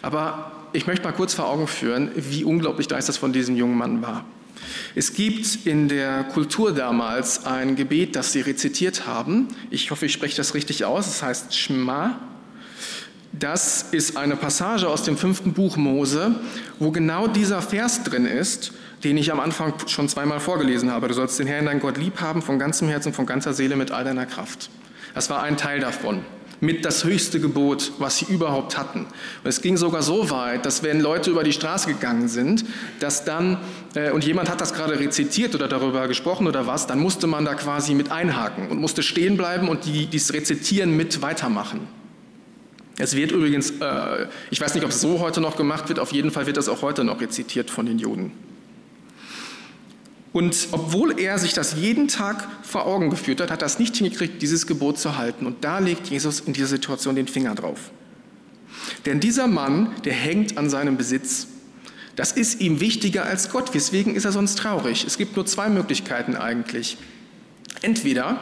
Aber 0.00 0.52
ich 0.72 0.86
möchte 0.86 1.04
mal 1.04 1.12
kurz 1.12 1.34
vor 1.34 1.48
Augen 1.48 1.66
führen, 1.66 2.10
wie 2.14 2.44
unglaublich 2.44 2.88
dreist 2.88 3.08
das 3.08 3.16
von 3.16 3.32
diesem 3.32 3.56
jungen 3.56 3.76
Mann 3.76 4.02
war. 4.02 4.24
Es 4.94 5.14
gibt 5.14 5.66
in 5.66 5.88
der 5.88 6.24
Kultur 6.24 6.72
damals 6.72 7.46
ein 7.46 7.76
Gebet, 7.76 8.16
das 8.16 8.32
sie 8.32 8.40
rezitiert 8.40 9.06
haben. 9.06 9.48
Ich 9.70 9.90
hoffe, 9.90 10.06
ich 10.06 10.12
spreche 10.12 10.36
das 10.36 10.54
richtig 10.54 10.84
aus. 10.84 11.06
Es 11.06 11.22
heißt 11.22 11.54
Shema. 11.54 12.18
Das 13.32 13.86
ist 13.92 14.16
eine 14.16 14.36
Passage 14.36 14.88
aus 14.88 15.04
dem 15.04 15.16
fünften 15.16 15.52
Buch 15.52 15.76
Mose, 15.76 16.34
wo 16.78 16.90
genau 16.90 17.28
dieser 17.28 17.62
Vers 17.62 18.02
drin 18.02 18.26
ist, 18.26 18.72
den 19.04 19.16
ich 19.16 19.30
am 19.30 19.38
Anfang 19.38 19.72
schon 19.86 20.08
zweimal 20.08 20.40
vorgelesen 20.40 20.90
habe. 20.90 21.08
Du 21.08 21.14
sollst 21.14 21.38
den 21.38 21.46
Herrn, 21.46 21.66
dein 21.66 21.80
Gott, 21.80 21.96
lieb 21.96 22.20
haben 22.20 22.42
von 22.42 22.58
ganzem 22.58 22.88
Herzen, 22.88 23.12
von 23.12 23.26
ganzer 23.26 23.54
Seele, 23.54 23.76
mit 23.76 23.92
all 23.92 24.04
deiner 24.04 24.26
Kraft. 24.26 24.68
Das 25.14 25.30
war 25.30 25.42
ein 25.42 25.56
Teil 25.56 25.80
davon 25.80 26.24
mit 26.60 26.84
das 26.84 27.04
höchste 27.04 27.40
Gebot, 27.40 27.92
was 27.98 28.18
sie 28.18 28.26
überhaupt 28.26 28.76
hatten. 28.76 29.00
Und 29.00 29.48
es 29.48 29.62
ging 29.62 29.76
sogar 29.76 30.02
so 30.02 30.30
weit, 30.30 30.66
dass 30.66 30.82
wenn 30.82 31.00
Leute 31.00 31.30
über 31.30 31.42
die 31.42 31.52
Straße 31.52 31.88
gegangen 31.88 32.28
sind, 32.28 32.64
dass 33.00 33.24
dann, 33.24 33.58
äh, 33.94 34.10
und 34.10 34.24
jemand 34.24 34.50
hat 34.50 34.60
das 34.60 34.74
gerade 34.74 34.98
rezitiert 34.98 35.54
oder 35.54 35.68
darüber 35.68 36.06
gesprochen 36.08 36.46
oder 36.46 36.66
was, 36.66 36.86
dann 36.86 36.98
musste 36.98 37.26
man 37.26 37.44
da 37.44 37.54
quasi 37.54 37.94
mit 37.94 38.12
einhaken 38.12 38.68
und 38.68 38.78
musste 38.78 39.02
stehen 39.02 39.36
bleiben 39.36 39.68
und 39.68 39.86
die, 39.86 40.06
dieses 40.06 40.32
Rezitieren 40.32 40.96
mit 40.96 41.22
weitermachen. 41.22 41.88
Es 42.98 43.16
wird 43.16 43.32
übrigens, 43.32 43.70
äh, 43.80 44.26
ich 44.50 44.60
weiß 44.60 44.74
nicht, 44.74 44.84
ob 44.84 44.90
es 44.90 45.00
so 45.00 45.20
heute 45.20 45.40
noch 45.40 45.56
gemacht 45.56 45.88
wird, 45.88 45.98
auf 45.98 46.12
jeden 46.12 46.30
Fall 46.30 46.46
wird 46.46 46.58
das 46.58 46.68
auch 46.68 46.82
heute 46.82 47.04
noch 47.04 47.20
rezitiert 47.20 47.70
von 47.70 47.86
den 47.86 47.98
Juden. 47.98 48.32
Und 50.32 50.68
obwohl 50.70 51.18
er 51.18 51.38
sich 51.38 51.54
das 51.54 51.74
jeden 51.74 52.06
Tag 52.06 52.46
vor 52.62 52.86
Augen 52.86 53.10
geführt 53.10 53.40
hat, 53.40 53.50
hat 53.50 53.62
er 53.62 53.66
es 53.66 53.78
nicht 53.78 53.96
hingekriegt, 53.96 54.40
dieses 54.42 54.66
Gebot 54.66 54.98
zu 54.98 55.18
halten. 55.18 55.46
Und 55.46 55.64
da 55.64 55.80
legt 55.80 56.08
Jesus 56.08 56.40
in 56.40 56.52
dieser 56.52 56.68
Situation 56.68 57.16
den 57.16 57.26
Finger 57.26 57.54
drauf. 57.54 57.90
Denn 59.06 59.18
dieser 59.18 59.48
Mann, 59.48 59.94
der 60.04 60.12
hängt 60.12 60.56
an 60.56 60.70
seinem 60.70 60.96
Besitz. 60.96 61.48
Das 62.14 62.32
ist 62.32 62.60
ihm 62.60 62.80
wichtiger 62.80 63.24
als 63.24 63.50
Gott. 63.50 63.74
Weswegen 63.74 64.14
ist 64.14 64.24
er 64.24 64.32
sonst 64.32 64.58
traurig? 64.58 65.04
Es 65.04 65.18
gibt 65.18 65.34
nur 65.34 65.46
zwei 65.46 65.68
Möglichkeiten 65.68 66.36
eigentlich. 66.36 66.96
Entweder 67.82 68.38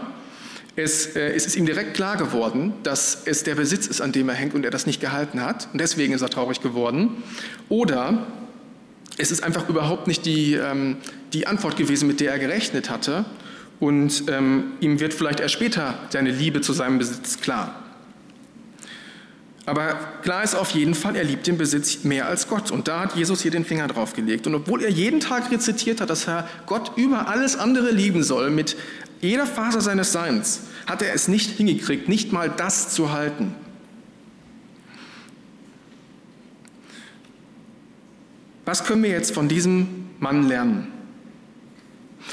es, 0.76 1.16
äh, 1.16 1.32
es 1.32 1.46
ist 1.46 1.56
ihm 1.56 1.66
direkt 1.66 1.94
klar 1.94 2.16
geworden, 2.16 2.72
dass 2.82 3.22
es 3.24 3.44
der 3.44 3.54
Besitz 3.54 3.86
ist, 3.86 4.00
an 4.00 4.12
dem 4.12 4.28
er 4.28 4.34
hängt 4.34 4.54
und 4.54 4.64
er 4.64 4.70
das 4.70 4.86
nicht 4.86 5.00
gehalten 5.00 5.42
hat. 5.42 5.68
Und 5.72 5.80
deswegen 5.80 6.12
ist 6.12 6.22
er 6.22 6.30
traurig 6.30 6.60
geworden. 6.60 7.22
Oder 7.68 8.26
es 9.16 9.30
ist 9.30 9.42
einfach 9.42 9.68
überhaupt 9.68 10.06
nicht 10.06 10.26
die, 10.26 10.54
ähm, 10.54 10.96
die 11.32 11.46
Antwort 11.46 11.76
gewesen, 11.76 12.06
mit 12.06 12.20
der 12.20 12.32
er 12.32 12.38
gerechnet 12.38 12.90
hatte. 12.90 13.24
Und 13.80 14.24
ähm, 14.28 14.72
ihm 14.80 15.00
wird 15.00 15.14
vielleicht 15.14 15.40
erst 15.40 15.54
später 15.54 15.94
seine 16.10 16.30
Liebe 16.30 16.60
zu 16.60 16.72
seinem 16.72 16.98
Besitz 16.98 17.40
klar. 17.40 17.84
Aber 19.66 19.98
klar 20.22 20.42
ist 20.42 20.54
auf 20.54 20.70
jeden 20.70 20.94
Fall, 20.94 21.14
er 21.14 21.24
liebt 21.24 21.46
den 21.46 21.58
Besitz 21.58 22.02
mehr 22.02 22.26
als 22.26 22.48
Gott. 22.48 22.70
Und 22.70 22.88
da 22.88 23.00
hat 23.00 23.16
Jesus 23.16 23.42
hier 23.42 23.50
den 23.50 23.66
Finger 23.66 23.86
drauf 23.86 24.14
gelegt. 24.14 24.46
Und 24.46 24.54
obwohl 24.54 24.82
er 24.82 24.90
jeden 24.90 25.20
Tag 25.20 25.50
rezitiert 25.50 26.00
hat, 26.00 26.08
dass 26.10 26.26
er 26.26 26.48
Gott 26.66 26.92
über 26.96 27.28
alles 27.28 27.56
andere 27.56 27.90
lieben 27.90 28.22
soll, 28.22 28.50
mit 28.50 28.76
jeder 29.20 29.46
Phase 29.46 29.80
seines 29.80 30.12
Seins, 30.12 30.62
hat 30.86 31.02
er 31.02 31.12
es 31.12 31.28
nicht 31.28 31.50
hingekriegt, 31.50 32.08
nicht 32.08 32.32
mal 32.32 32.48
das 32.48 32.94
zu 32.94 33.12
halten. 33.12 33.54
Was 38.68 38.84
können 38.84 39.02
wir 39.02 39.08
jetzt 39.08 39.32
von 39.32 39.48
diesem 39.48 39.88
Mann 40.20 40.46
lernen? 40.46 40.88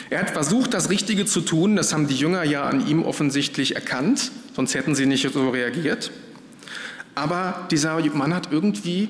Er 0.09 0.19
hat 0.19 0.31
versucht, 0.31 0.73
das 0.73 0.89
Richtige 0.89 1.25
zu 1.25 1.39
tun, 1.39 1.77
das 1.77 1.93
haben 1.93 2.09
die 2.09 2.15
Jünger 2.17 2.43
ja 2.43 2.65
an 2.65 2.85
ihm 2.85 3.03
offensichtlich 3.03 3.75
erkannt, 3.75 4.33
sonst 4.53 4.73
hätten 4.73 4.95
sie 4.95 5.05
nicht 5.05 5.31
so 5.31 5.49
reagiert. 5.49 6.11
Aber 7.15 7.65
dieser 7.71 7.97
Mann 8.13 8.33
hat 8.33 8.49
irgendwie 8.51 9.07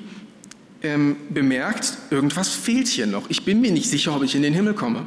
ähm, 0.84 1.16
bemerkt, 1.28 1.94
irgendwas 2.10 2.50
fehlt 2.50 2.86
hier 2.86 3.08
noch. 3.08 3.28
Ich 3.28 3.44
bin 3.44 3.60
mir 3.60 3.72
nicht 3.72 3.90
sicher, 3.90 4.14
ob 4.14 4.22
ich 4.22 4.36
in 4.36 4.42
den 4.42 4.54
Himmel 4.54 4.74
komme. 4.74 5.04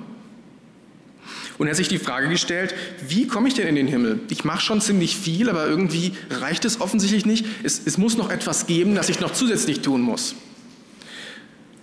Und 1.57 1.67
er 1.67 1.69
hat 1.69 1.77
sich 1.77 1.87
die 1.87 1.99
Frage 1.99 2.27
gestellt, 2.27 2.75
wie 3.07 3.27
komme 3.27 3.47
ich 3.47 3.53
denn 3.53 3.65
in 3.65 3.75
den 3.75 3.87
Himmel? 3.87 4.19
Ich 4.29 4.43
mache 4.43 4.59
schon 4.59 4.81
ziemlich 4.81 5.15
viel, 5.15 5.49
aber 5.49 5.67
irgendwie 5.67 6.11
reicht 6.29 6.65
es 6.65 6.81
offensichtlich 6.81 7.25
nicht. 7.25 7.45
Es, 7.63 7.81
es 7.85 7.97
muss 7.97 8.17
noch 8.17 8.29
etwas 8.29 8.67
geben, 8.67 8.93
das 8.93 9.07
ich 9.07 9.21
noch 9.21 9.31
zusätzlich 9.31 9.79
tun 9.79 10.01
muss. 10.01 10.35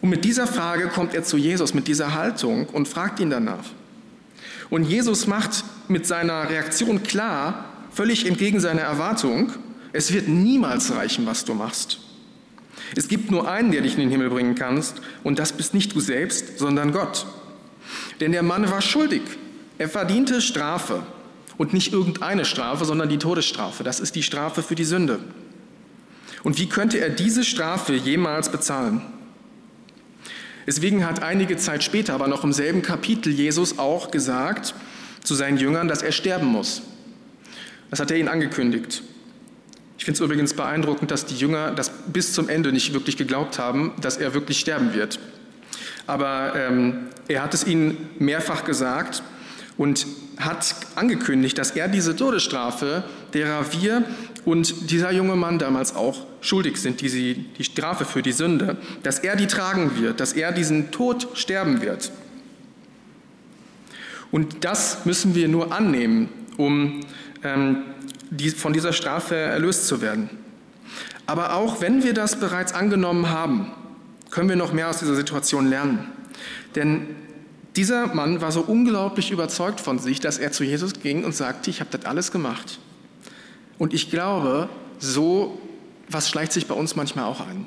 Und 0.02 0.10
mit 0.10 0.24
dieser 0.24 0.46
Frage 0.46 0.88
kommt 0.88 1.14
er 1.14 1.24
zu 1.24 1.36
Jesus, 1.36 1.74
mit 1.74 1.88
dieser 1.88 2.14
Haltung 2.14 2.66
und 2.66 2.86
fragt 2.88 3.20
ihn 3.20 3.30
danach. 3.30 3.64
Und 4.70 4.84
Jesus 4.84 5.26
macht 5.26 5.64
mit 5.88 6.06
seiner 6.06 6.50
Reaktion 6.50 7.02
klar, 7.02 7.64
völlig 7.90 8.26
entgegen 8.26 8.60
seiner 8.60 8.82
Erwartung, 8.82 9.52
es 9.92 10.12
wird 10.12 10.28
niemals 10.28 10.94
reichen, 10.94 11.24
was 11.26 11.44
du 11.44 11.54
machst. 11.54 12.00
Es 12.94 13.08
gibt 13.08 13.30
nur 13.30 13.48
einen, 13.48 13.72
der 13.72 13.80
dich 13.80 13.94
in 13.94 14.00
den 14.00 14.10
Himmel 14.10 14.28
bringen 14.28 14.54
kannst, 14.54 15.00
und 15.24 15.38
das 15.38 15.52
bist 15.52 15.72
nicht 15.72 15.94
du 15.94 16.00
selbst, 16.00 16.58
sondern 16.58 16.92
Gott. 16.92 17.26
Denn 18.20 18.32
der 18.32 18.42
Mann 18.42 18.70
war 18.70 18.82
schuldig. 18.82 19.22
Er 19.78 19.88
verdiente 19.88 20.40
Strafe. 20.40 21.02
Und 21.58 21.72
nicht 21.72 21.94
irgendeine 21.94 22.44
Strafe, 22.44 22.84
sondern 22.84 23.08
die 23.08 23.16
Todesstrafe. 23.16 23.82
Das 23.82 23.98
ist 23.98 24.14
die 24.14 24.22
Strafe 24.22 24.62
für 24.62 24.74
die 24.74 24.84
Sünde. 24.84 25.20
Und 26.42 26.58
wie 26.58 26.68
könnte 26.68 26.98
er 26.98 27.08
diese 27.08 27.44
Strafe 27.44 27.94
jemals 27.94 28.50
bezahlen? 28.50 29.00
Deswegen 30.66 31.06
hat 31.06 31.22
einige 31.22 31.56
Zeit 31.56 31.84
später, 31.84 32.14
aber 32.14 32.26
noch 32.26 32.42
im 32.42 32.52
selben 32.52 32.82
Kapitel, 32.82 33.32
Jesus 33.32 33.78
auch 33.78 34.10
gesagt 34.10 34.74
zu 35.22 35.34
seinen 35.34 35.58
Jüngern, 35.58 35.88
dass 35.88 36.02
er 36.02 36.12
sterben 36.12 36.46
muss. 36.46 36.82
Das 37.90 38.00
hat 38.00 38.10
er 38.10 38.16
ihnen 38.16 38.28
angekündigt. 38.28 39.02
Ich 39.98 40.04
finde 40.04 40.18
es 40.18 40.24
übrigens 40.24 40.54
beeindruckend, 40.54 41.10
dass 41.10 41.24
die 41.24 41.36
Jünger 41.36 41.70
das 41.70 41.90
bis 42.12 42.32
zum 42.32 42.48
Ende 42.48 42.72
nicht 42.72 42.92
wirklich 42.92 43.16
geglaubt 43.16 43.58
haben, 43.58 43.92
dass 44.00 44.16
er 44.16 44.34
wirklich 44.34 44.58
sterben 44.60 44.92
wird. 44.92 45.18
Aber 46.06 46.54
ähm, 46.56 47.08
er 47.28 47.42
hat 47.42 47.54
es 47.54 47.66
ihnen 47.66 48.10
mehrfach 48.18 48.64
gesagt 48.64 49.22
und 49.78 50.06
hat 50.38 50.76
angekündigt, 50.94 51.58
dass 51.58 51.72
er 51.72 51.88
diese 51.88 52.16
Todesstrafe, 52.16 53.04
derer 53.32 53.72
wir 53.72 54.04
und 54.44 54.90
dieser 54.90 55.12
junge 55.12 55.36
Mann 55.36 55.58
damals 55.58 55.94
auch 55.94 56.26
schuldig 56.40 56.76
sind, 56.76 57.00
die, 57.00 57.08
sie, 57.08 57.46
die 57.58 57.64
Strafe 57.64 58.04
für 58.04 58.22
die 58.22 58.32
Sünde, 58.32 58.76
dass 59.02 59.18
er 59.18 59.36
die 59.36 59.46
tragen 59.46 59.98
wird, 60.00 60.20
dass 60.20 60.32
er 60.32 60.52
diesen 60.52 60.90
Tod 60.90 61.28
sterben 61.34 61.80
wird. 61.80 62.12
Und 64.30 64.64
das 64.64 65.04
müssen 65.04 65.34
wir 65.34 65.48
nur 65.48 65.72
annehmen, 65.72 66.28
um 66.56 67.00
ähm, 67.42 67.82
die, 68.30 68.50
von 68.50 68.72
dieser 68.72 68.92
Strafe 68.92 69.36
erlöst 69.36 69.86
zu 69.86 70.00
werden. 70.00 70.30
Aber 71.26 71.54
auch 71.54 71.80
wenn 71.80 72.04
wir 72.04 72.14
das 72.14 72.38
bereits 72.38 72.72
angenommen 72.72 73.30
haben, 73.30 73.72
können 74.30 74.48
wir 74.48 74.56
noch 74.56 74.72
mehr 74.72 74.90
aus 74.90 74.98
dieser 74.98 75.14
Situation 75.14 75.68
lernen. 75.68 76.06
Denn 76.74 77.06
dieser 77.76 78.08
Mann 78.14 78.40
war 78.40 78.52
so 78.52 78.62
unglaublich 78.62 79.30
überzeugt 79.30 79.80
von 79.80 79.98
sich, 79.98 80.20
dass 80.20 80.38
er 80.38 80.52
zu 80.52 80.64
Jesus 80.64 80.94
ging 80.94 81.24
und 81.24 81.34
sagte, 81.34 81.70
ich 81.70 81.80
habe 81.80 81.90
das 81.90 82.06
alles 82.06 82.32
gemacht. 82.32 82.78
Und 83.78 83.92
ich 83.92 84.10
glaube, 84.10 84.68
so 84.98 85.60
was 86.08 86.28
schleicht 86.28 86.52
sich 86.52 86.66
bei 86.66 86.74
uns 86.74 86.96
manchmal 86.96 87.24
auch 87.24 87.40
an. 87.40 87.66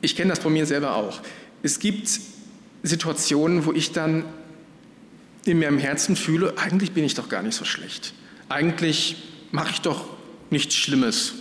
Ich 0.00 0.16
kenne 0.16 0.30
das 0.30 0.38
von 0.38 0.52
mir 0.52 0.66
selber 0.66 0.96
auch. 0.96 1.20
Es 1.62 1.78
gibt 1.78 2.08
Situationen, 2.82 3.64
wo 3.64 3.72
ich 3.72 3.92
dann 3.92 4.24
in 5.44 5.58
meinem 5.58 5.78
Herzen 5.78 6.16
fühle, 6.16 6.54
eigentlich 6.58 6.92
bin 6.92 7.04
ich 7.04 7.14
doch 7.14 7.28
gar 7.28 7.42
nicht 7.42 7.54
so 7.54 7.64
schlecht. 7.64 8.12
Eigentlich 8.48 9.16
mache 9.52 9.70
ich 9.70 9.80
doch 9.80 10.06
nichts 10.50 10.74
Schlimmes. 10.74 11.34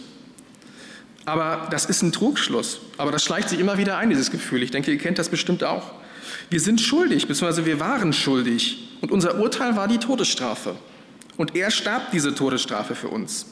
Aber 1.25 1.67
das 1.71 1.85
ist 1.85 2.01
ein 2.01 2.11
Trugschluss. 2.11 2.79
Aber 2.97 3.11
das 3.11 3.23
schleicht 3.23 3.49
sich 3.49 3.59
immer 3.59 3.77
wieder 3.77 3.97
ein, 3.97 4.09
dieses 4.09 4.31
Gefühl. 4.31 4.63
Ich 4.63 4.71
denke, 4.71 4.91
ihr 4.91 4.97
kennt 4.97 5.19
das 5.19 5.29
bestimmt 5.29 5.63
auch. 5.63 5.91
Wir 6.49 6.59
sind 6.59 6.81
schuldig, 6.81 7.27
beziehungsweise 7.27 7.65
wir 7.65 7.79
waren 7.79 8.13
schuldig. 8.13 8.97
Und 9.01 9.11
unser 9.11 9.39
Urteil 9.39 9.75
war 9.75 9.87
die 9.87 9.97
Todesstrafe. 9.97 10.75
Und 11.37 11.55
er 11.55 11.71
starb 11.71 12.11
diese 12.11 12.35
Todesstrafe 12.35 12.95
für 12.95 13.09
uns. 13.09 13.47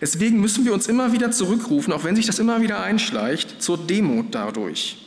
Deswegen 0.00 0.40
müssen 0.40 0.64
wir 0.64 0.72
uns 0.72 0.86
immer 0.86 1.12
wieder 1.12 1.30
zurückrufen, 1.30 1.92
auch 1.92 2.04
wenn 2.04 2.14
sich 2.14 2.26
das 2.26 2.38
immer 2.38 2.60
wieder 2.60 2.80
einschleicht, 2.80 3.60
zur 3.60 3.78
Demut 3.78 4.26
dadurch. 4.32 4.98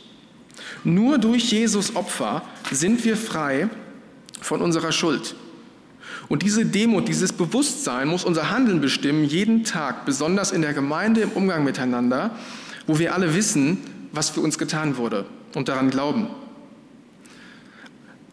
Nur 0.84 1.18
durch 1.18 1.50
Jesus 1.50 1.96
Opfer 1.96 2.42
sind 2.70 3.04
wir 3.04 3.16
frei 3.16 3.70
von 4.40 4.60
unserer 4.60 4.92
Schuld. 4.92 5.34
Und 6.28 6.42
diese 6.42 6.66
Demut, 6.66 7.08
dieses 7.08 7.32
Bewusstsein 7.32 8.08
muss 8.08 8.24
unser 8.24 8.50
Handeln 8.50 8.80
bestimmen, 8.80 9.24
jeden 9.24 9.64
Tag, 9.64 10.04
besonders 10.04 10.50
in 10.50 10.62
der 10.62 10.74
Gemeinde 10.74 11.20
im 11.20 11.30
Umgang 11.30 11.64
miteinander, 11.64 12.36
wo 12.86 12.98
wir 12.98 13.14
alle 13.14 13.34
wissen, 13.34 13.78
was 14.12 14.30
für 14.30 14.40
uns 14.40 14.58
getan 14.58 14.96
wurde 14.96 15.24
und 15.54 15.68
daran 15.68 15.90
glauben. 15.90 16.28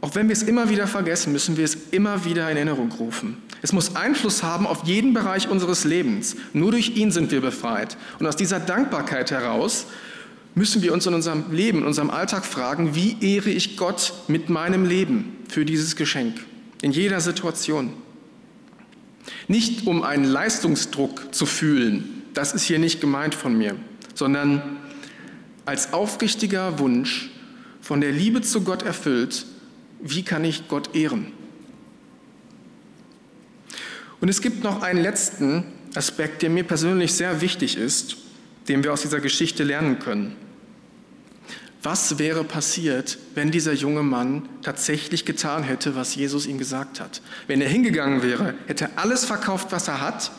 Auch 0.02 0.16
wenn 0.16 0.30
wir 0.30 0.34
es 0.34 0.44
immer 0.44 0.70
wieder 0.70 0.88
vergessen, 0.88 1.34
müssen 1.34 1.58
wir 1.58 1.66
es 1.66 1.76
immer 1.92 2.24
wieder 2.24 2.50
in 2.50 2.56
Erinnerung 2.58 2.92
rufen. 2.94 3.38
Es 3.62 3.74
muss 3.74 3.98
Einfluss 3.98 4.44
haben 4.44 4.66
auf 4.66 4.86
jeden 4.86 5.14
Bereich 5.14 5.50
unseres 5.50 5.84
Lebens. 5.84 6.38
Nur 6.54 6.72
durch 6.72 6.96
ihn 6.96 7.12
sind 7.12 7.32
wir 7.32 7.42
befreit. 7.42 7.98
Und 8.18 8.26
aus 8.26 8.38
dieser 8.38 8.62
Dankbarkeit 8.62 9.32
heraus 9.32 9.88
müssen 10.56 10.82
wir 10.82 10.94
uns 10.94 11.06
in 11.06 11.14
unserem 11.14 11.52
Leben, 11.52 11.80
in 11.80 11.86
unserem 11.86 12.10
Alltag 12.10 12.46
fragen, 12.46 12.96
wie 12.96 13.18
ehre 13.20 13.50
ich 13.50 13.76
Gott 13.76 14.14
mit 14.30 14.50
meinem 14.50 14.86
Leben 14.86 15.36
für 15.50 15.66
dieses 15.66 15.98
Geschenk? 15.98 16.36
in 16.82 16.92
jeder 16.92 17.20
Situation. 17.20 17.94
Nicht 19.48 19.88
um 19.88 20.04
einen 20.04 20.26
Leistungsdruck 20.26 21.34
zu 21.34 21.46
fühlen, 21.46 22.24
das 22.34 22.54
ist 22.54 22.64
hier 22.64 22.80
nicht 22.80 23.02
gemeint 23.02 23.36
von 23.36 23.58
mir, 23.58 23.76
sondern 24.14 24.78
als 25.66 25.94
aufrichtiger 25.94 26.80
Wunsch, 26.80 27.30
von 27.82 28.02
der 28.02 28.12
Liebe 28.12 28.42
zu 28.42 28.62
Gott 28.62 28.84
erfüllt, 28.84 29.46
wie 30.02 30.24
kann 30.24 30.44
ich 30.44 30.68
Gott 30.68 30.96
ehren? 30.96 31.32
Und 34.22 34.30
es 34.30 34.42
gibt 34.42 34.64
noch 34.64 34.82
einen 34.82 35.02
letzten 35.02 35.64
Aspekt, 35.96 36.42
der 36.42 36.50
mir 36.50 36.64
persönlich 36.64 37.14
sehr 37.14 37.42
wichtig 37.42 37.78
ist, 37.78 38.18
den 38.68 38.84
wir 38.84 38.94
aus 38.94 39.02
dieser 39.02 39.20
Geschichte 39.20 39.64
lernen 39.64 40.00
können. 40.00 40.36
Was 41.82 42.20
wäre 42.20 42.44
passiert, 42.44 43.18
wenn 43.36 43.52
dieser 43.52 43.72
junge 43.72 44.04
Mann 44.04 44.50
tatsächlich 44.62 45.24
getan 45.24 45.64
hätte, 45.64 45.96
was 45.96 46.14
Jesus 46.14 46.46
ihm 46.46 46.58
gesagt 46.58 47.00
hat? 47.00 47.22
Wenn 47.48 47.62
er 47.62 47.70
hingegangen 47.70 48.22
wäre, 48.22 48.54
hätte 48.68 48.90
alles 48.98 49.24
verkauft, 49.24 49.72
was 49.72 49.88
er 49.88 50.02
hat, 50.02 50.32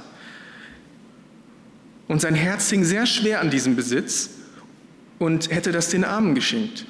und 2.11 2.21
sein 2.21 2.35
Herz 2.35 2.71
hing 2.71 2.83
sehr 2.83 3.07
schwer 3.07 3.41
an 3.41 3.51
diesem 3.51 3.77
Besitz 3.77 4.31
und 5.21 5.51
hätte 5.53 5.71
das 5.71 5.91
den 5.91 6.03
Armen 6.03 6.35
geschenkt. 6.35 6.87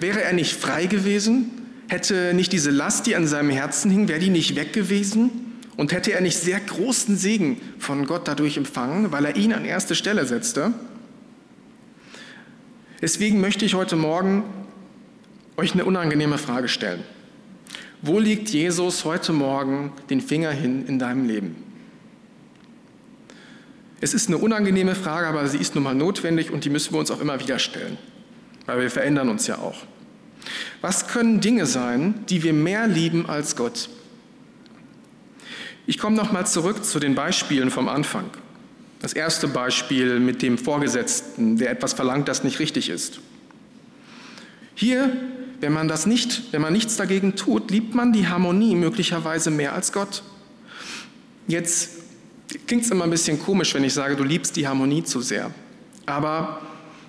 Wäre 0.00 0.22
er 0.22 0.32
nicht 0.32 0.54
frei 0.54 0.86
gewesen? 0.86 1.50
Hätte 1.88 2.32
nicht 2.34 2.50
diese 2.52 2.70
Last, 2.70 3.06
die 3.06 3.14
an 3.14 3.26
seinem 3.28 3.50
Herzen 3.50 3.90
hing, 3.90 4.08
wäre 4.08 4.18
die 4.18 4.30
nicht 4.30 4.56
weg 4.56 4.72
gewesen? 4.72 5.30
Und 5.76 5.92
hätte 5.92 6.12
er 6.12 6.22
nicht 6.22 6.36
sehr 6.36 6.58
großen 6.58 7.16
Segen 7.16 7.60
von 7.78 8.06
Gott 8.06 8.26
dadurch 8.26 8.56
empfangen, 8.56 9.12
weil 9.12 9.26
er 9.26 9.36
ihn 9.36 9.52
an 9.52 9.66
erste 9.66 9.94
Stelle 9.94 10.24
setzte? 10.24 10.72
Deswegen 13.02 13.40
möchte 13.40 13.66
ich 13.66 13.74
heute 13.74 13.96
Morgen 13.96 14.44
euch 15.58 15.74
eine 15.74 15.84
unangenehme 15.84 16.38
Frage 16.38 16.68
stellen. 16.68 17.04
Wo 18.00 18.18
liegt 18.18 18.48
Jesus 18.48 19.04
heute 19.04 19.34
Morgen 19.34 19.92
den 20.08 20.22
Finger 20.22 20.52
hin 20.52 20.86
in 20.86 20.98
deinem 20.98 21.26
Leben? 21.26 21.71
Es 24.02 24.14
ist 24.14 24.26
eine 24.26 24.36
unangenehme 24.36 24.96
Frage, 24.96 25.28
aber 25.28 25.46
sie 25.46 25.58
ist 25.58 25.76
nun 25.76 25.84
mal 25.84 25.94
notwendig 25.94 26.50
und 26.50 26.64
die 26.64 26.70
müssen 26.70 26.92
wir 26.92 26.98
uns 26.98 27.12
auch 27.12 27.20
immer 27.20 27.38
wieder 27.38 27.60
stellen, 27.60 27.96
weil 28.66 28.80
wir 28.80 28.90
verändern 28.90 29.28
uns 29.28 29.46
ja 29.46 29.58
auch. 29.58 29.76
Was 30.80 31.06
können 31.06 31.40
Dinge 31.40 31.66
sein, 31.66 32.14
die 32.28 32.42
wir 32.42 32.52
mehr 32.52 32.88
lieben 32.88 33.26
als 33.30 33.54
Gott? 33.54 33.88
Ich 35.86 35.98
komme 35.98 36.16
nochmal 36.16 36.48
zurück 36.48 36.84
zu 36.84 36.98
den 36.98 37.14
Beispielen 37.14 37.70
vom 37.70 37.88
Anfang. 37.88 38.24
Das 39.00 39.12
erste 39.12 39.46
Beispiel 39.46 40.18
mit 40.18 40.42
dem 40.42 40.58
Vorgesetzten, 40.58 41.56
der 41.56 41.70
etwas 41.70 41.92
verlangt, 41.92 42.26
das 42.26 42.42
nicht 42.42 42.58
richtig 42.58 42.88
ist. 42.88 43.20
Hier, 44.74 45.12
wenn 45.60 45.72
man 45.72 45.86
das 45.86 46.06
nicht, 46.06 46.52
wenn 46.52 46.60
man 46.60 46.72
nichts 46.72 46.96
dagegen 46.96 47.36
tut, 47.36 47.70
liebt 47.70 47.94
man 47.94 48.12
die 48.12 48.26
Harmonie 48.26 48.74
möglicherweise 48.74 49.52
mehr 49.52 49.74
als 49.74 49.92
Gott. 49.92 50.24
Jetzt 51.46 52.01
klingt 52.66 52.84
es 52.84 52.90
immer 52.90 53.04
ein 53.04 53.10
bisschen 53.10 53.40
komisch, 53.40 53.74
wenn 53.74 53.84
ich 53.84 53.94
sage, 53.94 54.16
du 54.16 54.24
liebst 54.24 54.56
die 54.56 54.66
Harmonie 54.66 55.04
zu 55.04 55.20
sehr. 55.20 55.50
Aber 56.06 56.60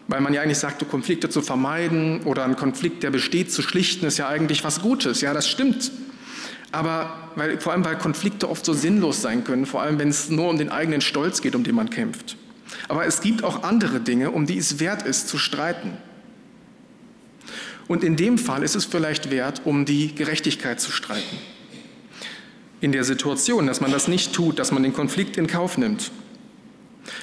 weil 0.08 0.22
man 0.22 0.34
ja 0.34 0.42
eigentlich 0.42 0.58
sagt, 0.58 0.88
Konflikte 0.90 1.30
zu 1.30 1.42
vermeiden 1.42 2.22
oder 2.24 2.44
einen 2.44 2.56
Konflikt, 2.56 3.04
der 3.04 3.12
besteht, 3.12 3.52
zu 3.52 3.62
schlichten, 3.62 4.06
ist 4.06 4.18
ja 4.18 4.28
eigentlich 4.28 4.64
was 4.64 4.82
Gutes. 4.82 5.22
Ja, 5.22 5.34
das 5.34 5.48
stimmt. 5.48 5.92
Aber 6.72 7.32
weil, 7.36 7.60
vor 7.60 7.72
allem, 7.72 7.86
weil 7.86 7.98
Konflikte 7.98 8.50
oft 8.50 8.66
so 8.66 8.74
sinnlos 8.74 9.22
sein 9.22 9.44
können, 9.44 9.66
vor 9.66 9.82
allem 9.82 10.00
wenn 10.00 10.10
es 10.10 10.30
nur 10.30 10.50
um 10.50 10.58
den 10.58 10.70
eigenen 10.70 11.02
Stolz 11.02 11.42
geht, 11.42 11.56
um 11.56 11.64
den 11.64 11.76
man 11.76 11.90
kämpft. 11.90 12.36
Aber 12.88 13.06
es 13.06 13.22
gibt 13.22 13.44
auch 13.44 13.64
andere 13.64 14.00
Dinge, 14.00 14.32
um 14.32 14.46
die 14.46 14.58
es 14.58 14.80
wert 14.80 15.04
ist 15.04 15.30
zu 15.30 15.38
streiten. 15.38 15.98
Und 17.88 18.04
in 18.04 18.16
dem 18.16 18.38
Fall 18.38 18.64
ist 18.64 18.76
es 18.76 18.86
vielleicht 18.86 19.30
wert, 19.30 19.62
um 19.66 19.86
die 19.86 20.16
Gerechtigkeit 20.16 20.80
zu 20.82 20.92
streiten. 20.92 21.38
In 22.84 22.92
der 22.92 23.06
Situation, 23.06 23.66
dass 23.66 23.80
man 23.80 23.94
das 23.94 24.10
nicht 24.10 24.34
tut, 24.34 24.60
dass 24.60 24.74
man 24.74 24.84
den 24.84 24.92
Konflikt 24.92 25.38
in 25.38 25.48
Kauf 25.48 25.78
nimmt. 25.78 26.12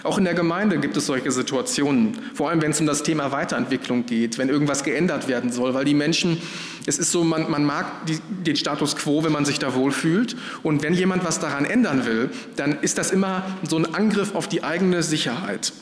Auch 0.05 0.17
in 0.17 0.25
der 0.25 0.33
Gemeinde 0.33 0.79
gibt 0.79 0.97
es 0.97 1.05
solche 1.05 1.31
Situationen, 1.31 2.19
vor 2.33 2.49
allem 2.49 2.63
wenn 2.63 2.71
es 2.71 2.81
um 2.81 2.87
das 2.87 3.03
Thema 3.03 3.31
Weiterentwicklung 3.31 4.07
geht, 4.07 4.39
wenn 4.39 4.49
irgendwas 4.49 4.85
geändert 4.85 5.29
werden 5.29 5.53
soll, 5.53 5.75
weil 5.75 5.85
die 5.85 5.93
Menschen, 5.93 6.41
es 6.87 6.99
ist 6.99 7.13
so, 7.13 7.25
man, 7.25 7.51
man 7.51 7.67
mag 7.67 8.07
die, 8.07 8.21
den 8.43 8.57
Status 8.57 8.97
quo, 8.97 9.23
wenn 9.23 9.33
man 9.33 9.45
sich 9.45 9.59
da 9.59 9.75
wohlfühlt 9.75 10.35
und 10.63 10.83
wenn 10.83 10.95
jemand 10.95 11.27
was 11.27 11.41
daran 11.41 11.67
ändern 11.67 12.07
will, 12.07 12.31
dann 12.57 12.79
ist 12.81 12.97
das 12.97 13.11
immer 13.11 13.45
so 13.69 13.77
ein 13.77 13.95
Angriff 13.95 14.35
auf 14.35 14.49
die 14.49 14.65
eigene 14.65 15.03
Sicherheit 15.03 15.75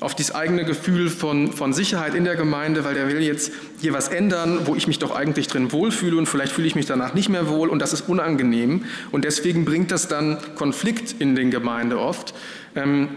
auf 0.00 0.14
das 0.14 0.34
eigene 0.34 0.64
Gefühl 0.64 1.10
von, 1.10 1.52
von 1.52 1.74
Sicherheit 1.74 2.14
in 2.14 2.24
der 2.24 2.34
Gemeinde, 2.34 2.84
weil 2.84 2.94
der 2.94 3.06
will 3.08 3.20
jetzt 3.20 3.52
hier 3.80 3.92
was 3.92 4.08
ändern, 4.08 4.60
wo 4.64 4.74
ich 4.74 4.86
mich 4.86 4.98
doch 4.98 5.14
eigentlich 5.14 5.46
drin 5.46 5.72
wohlfühle 5.72 6.16
und 6.16 6.26
vielleicht 6.26 6.52
fühle 6.52 6.66
ich 6.66 6.74
mich 6.74 6.86
danach 6.86 7.12
nicht 7.12 7.28
mehr 7.28 7.48
wohl 7.48 7.68
und 7.68 7.80
das 7.80 7.92
ist 7.92 8.08
unangenehm. 8.08 8.84
Und 9.12 9.24
deswegen 9.24 9.66
bringt 9.66 9.90
das 9.90 10.08
dann 10.08 10.38
Konflikt 10.54 11.16
in 11.18 11.36
den 11.36 11.50
Gemeinde 11.50 11.98
oft. 11.98 12.34
Ähm, 12.74 13.08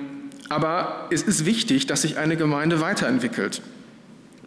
aber 0.50 1.08
es 1.10 1.24
ist 1.24 1.46
wichtig, 1.46 1.88
dass 1.88 2.02
sich 2.02 2.18
eine 2.18 2.36
Gemeinde 2.36 2.82
weiterentwickelt. 2.82 3.62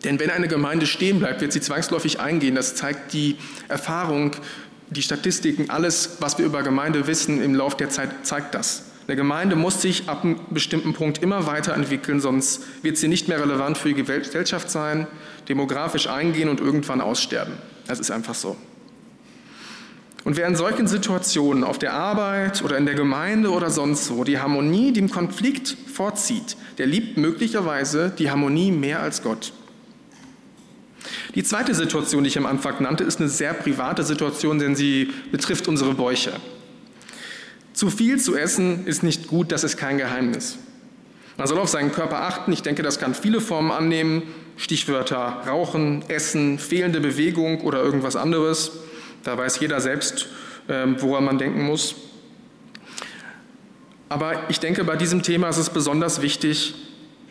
Denn 0.04 0.20
wenn 0.20 0.30
eine 0.30 0.46
Gemeinde 0.46 0.86
stehen 0.86 1.18
bleibt, 1.18 1.40
wird 1.40 1.52
sie 1.52 1.60
zwangsläufig 1.62 2.20
eingehen. 2.20 2.54
Das 2.54 2.74
zeigt 2.74 3.14
die 3.14 3.36
Erfahrung, 3.68 4.32
die 4.90 5.02
Statistiken, 5.02 5.70
alles, 5.70 6.18
was 6.20 6.38
wir 6.38 6.44
über 6.44 6.62
Gemeinde 6.62 7.06
wissen 7.06 7.42
im 7.42 7.54
Laufe 7.54 7.78
der 7.78 7.88
Zeit, 7.88 8.10
zeigt 8.22 8.54
das. 8.54 8.84
Eine 9.06 9.16
Gemeinde 9.16 9.54
muss 9.54 9.80
sich 9.80 10.08
ab 10.08 10.25
einem 10.25 10.40
bestimmten 10.50 10.92
Punkt 10.92 11.22
immer 11.22 11.46
weiterentwickeln, 11.46 12.20
sonst 12.20 12.62
wird 12.82 12.96
sie 12.96 13.06
nicht 13.06 13.28
mehr 13.28 13.40
relevant 13.40 13.78
für 13.78 13.88
die 13.88 14.02
Gesellschaft 14.02 14.68
sein, 14.68 15.06
demografisch 15.48 16.08
eingehen 16.08 16.48
und 16.48 16.60
irgendwann 16.60 17.00
aussterben. 17.00 17.54
Das 17.86 18.00
ist 18.00 18.10
einfach 18.10 18.34
so. 18.34 18.56
Und 20.25 20.36
wer 20.36 20.48
in 20.48 20.56
solchen 20.56 20.88
Situationen 20.88 21.62
auf 21.62 21.78
der 21.78 21.92
Arbeit 21.92 22.64
oder 22.64 22.76
in 22.78 22.84
der 22.84 22.96
Gemeinde 22.96 23.52
oder 23.52 23.70
sonst 23.70 24.10
wo 24.10 24.25
die 24.25 24.40
Harmonie 24.40 24.92
dem 24.92 25.08
Konflikt 25.08 25.76
vorzieht, 25.86 26.56
der 26.78 26.86
liebt 26.86 27.16
möglicherweise 27.16 28.10
die 28.10 28.28
Harmonie 28.28 28.72
mehr 28.72 28.98
als 28.98 29.22
Gott. 29.22 29.52
Die 31.36 31.44
zweite 31.44 31.76
Situation, 31.76 32.25
die 32.25 32.28
ich 32.28 32.38
am 32.38 32.46
Anfang 32.46 32.82
nannte, 32.82 33.04
ist 33.04 33.20
eine 33.20 33.28
sehr 33.28 33.54
private 33.54 34.02
Situation, 34.02 34.58
denn 34.58 34.75
sie 34.75 35.12
betrifft 35.30 35.68
unsere 35.68 35.94
Bäuche. 35.94 36.32
Zu 37.76 37.90
viel 37.90 38.18
zu 38.18 38.35
essen 38.35 38.87
ist 38.87 39.02
nicht 39.02 39.26
gut, 39.26 39.52
das 39.52 39.62
ist 39.62 39.76
kein 39.76 39.99
Geheimnis. 39.99 40.56
Man 41.37 41.47
soll 41.47 41.58
auf 41.58 41.69
seinen 41.69 41.93
Körper 41.93 42.23
achten. 42.23 42.50
Ich 42.50 42.62
denke, 42.62 42.82
das 42.82 42.99
kann 42.99 43.15
viele 43.15 43.39
Formen 43.43 43.71
annehmen. 43.71 44.23
Stichwörter 44.56 45.43
Rauchen, 45.47 46.02
Essen, 46.08 46.58
fehlende 46.58 47.00
Bewegung 47.00 47.60
oder 47.60 47.82
irgendwas 47.82 48.17
anderes. 48.17 48.73
Da 49.25 49.36
weiß 49.36 49.60
jeder 49.60 49.82
selbst, 49.82 50.28
ähm, 50.71 50.97
woran 51.00 51.26
man 51.26 51.36
denken 51.36 51.65
muss. 51.65 51.97
Aber 54.08 54.49
ich 54.49 54.58
denke, 54.58 54.82
bei 54.82 54.97
diesem 54.97 55.23
Thema 55.23 55.50
ist 55.50 55.58
es 55.58 55.69
besonders 55.69 56.23
wichtig, 56.23 56.75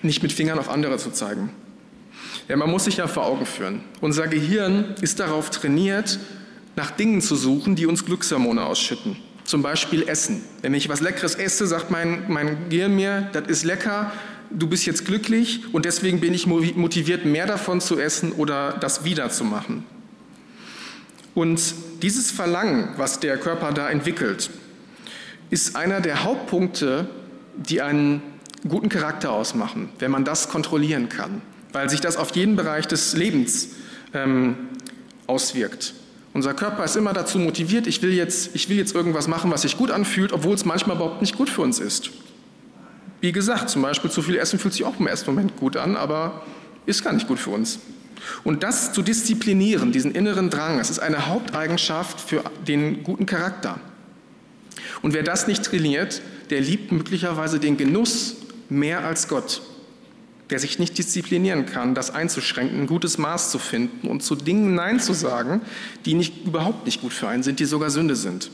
nicht 0.03 0.21
mit 0.21 0.31
Fingern 0.31 0.59
auf 0.59 0.69
andere 0.69 0.99
zu 0.99 1.09
zeigen. 1.09 1.49
Ja, 2.47 2.55
man 2.55 2.69
muss 2.69 2.83
sich 2.83 2.97
ja 2.97 3.07
vor 3.07 3.25
Augen 3.25 3.47
führen. 3.47 3.81
Unser 3.99 4.27
Gehirn 4.27 4.93
ist 5.01 5.19
darauf 5.19 5.49
trainiert, 5.49 6.19
nach 6.75 6.91
Dingen 6.91 7.21
zu 7.21 7.35
suchen, 7.35 7.75
die 7.75 7.87
uns 7.87 8.05
Glückshormone 8.05 8.63
ausschütten. 8.63 9.17
Zum 9.45 9.61
Beispiel 9.61 10.07
Essen. 10.07 10.43
Wenn 10.61 10.73
ich 10.73 10.89
was 10.89 11.01
Leckeres 11.01 11.35
esse, 11.35 11.67
sagt 11.67 11.91
mein, 11.91 12.25
mein 12.27 12.69
Gehirn 12.69 12.95
mir, 12.95 13.29
das 13.31 13.47
ist 13.47 13.63
lecker, 13.63 14.11
du 14.49 14.67
bist 14.67 14.85
jetzt 14.85 15.05
glücklich 15.05 15.63
und 15.71 15.85
deswegen 15.85 16.19
bin 16.19 16.33
ich 16.33 16.47
motiviert, 16.47 17.25
mehr 17.25 17.45
davon 17.45 17.79
zu 17.79 17.99
essen 17.99 18.31
oder 18.33 18.73
das 18.73 19.03
wieder 19.03 19.29
zu 19.29 19.43
machen. 19.43 19.85
Und 21.35 21.75
dieses 22.01 22.31
Verlangen, 22.31 22.89
was 22.97 23.19
der 23.19 23.37
Körper 23.37 23.71
da 23.71 23.89
entwickelt, 23.89 24.49
ist 25.49 25.75
einer 25.75 26.01
der 26.01 26.23
Hauptpunkte, 26.23 27.07
die 27.55 27.81
einen 27.81 28.21
guten 28.67 28.89
Charakter 28.89 29.31
ausmachen, 29.31 29.89
wenn 29.99 30.11
man 30.11 30.25
das 30.25 30.49
kontrollieren 30.49 31.09
kann, 31.09 31.41
weil 31.71 31.89
sich 31.89 32.01
das 32.01 32.17
auf 32.17 32.35
jeden 32.35 32.55
Bereich 32.55 32.87
des 32.87 33.15
Lebens 33.15 33.69
ähm, 34.13 34.55
auswirkt. 35.27 35.93
Unser 36.35 36.53
Körper 36.53 36.83
ist 36.83 36.97
immer 36.97 37.13
dazu 37.13 37.39
motiviert, 37.39 37.87
ich 37.87 38.01
will, 38.01 38.11
jetzt, 38.11 38.53
ich 38.55 38.67
will 38.67 38.75
jetzt 38.75 38.93
irgendwas 38.93 39.29
machen, 39.29 39.51
was 39.51 39.61
sich 39.61 39.77
gut 39.77 39.89
anfühlt, 39.89 40.33
obwohl 40.33 40.53
es 40.53 40.65
manchmal 40.65 40.97
überhaupt 40.97 41.21
nicht 41.21 41.37
gut 41.37 41.49
für 41.49 41.61
uns 41.61 41.79
ist. 41.79 42.09
Wie 43.21 43.31
gesagt, 43.31 43.69
zum 43.69 43.81
Beispiel 43.81 44.11
zu 44.11 44.21
viel 44.21 44.35
Essen 44.35 44.59
fühlt 44.59 44.73
sich 44.73 44.83
auch 44.83 44.99
im 44.99 45.07
ersten 45.07 45.31
Moment 45.31 45.55
gut 45.55 45.77
an, 45.77 45.95
aber 45.95 46.43
ist 46.85 47.05
gar 47.05 47.13
nicht 47.13 47.29
gut 47.29 47.39
für 47.39 47.51
uns. 47.51 47.79
Und 48.43 48.63
das 48.63 48.91
zu 48.91 49.01
disziplinieren, 49.01 49.93
diesen 49.93 50.11
inneren 50.11 50.49
Drang, 50.49 50.77
das 50.77 50.89
ist 50.89 50.99
eine 50.99 51.27
Haupteigenschaft 51.27 52.19
für 52.19 52.43
den 52.67 53.03
guten 53.03 53.25
Charakter. 53.25 53.79
Und 55.01 55.13
wer 55.13 55.23
das 55.23 55.47
nicht 55.47 55.63
trainiert, 55.63 56.21
der 56.49 56.59
liebt 56.59 56.91
möglicherweise 56.91 57.61
den 57.61 57.77
Genuss 57.77 58.35
mehr 58.67 59.05
als 59.05 59.29
Gott. 59.29 59.61
Der 60.49 60.59
sich 60.59 60.77
nicht 60.77 60.97
disziplinieren 60.97 61.65
kann, 61.65 61.95
das 61.95 62.11
einzuschränken, 62.11 62.81
ein 62.81 62.87
gutes 62.87 63.17
Maß 63.17 63.49
zu 63.51 63.57
finden 63.57 64.07
und 64.07 64.21
zu 64.21 64.35
Dingen 64.35 64.75
Nein 64.75 64.99
zu 64.99 65.13
sagen, 65.13 65.61
die 66.05 66.13
nicht, 66.13 66.45
überhaupt 66.45 66.85
nicht 66.85 67.01
gut 67.01 67.13
für 67.13 67.27
einen 67.27 67.41
sind, 67.41 67.59
die 67.59 67.65
sogar 67.65 67.89
Sünde 67.89 68.15
sind. 68.15 68.51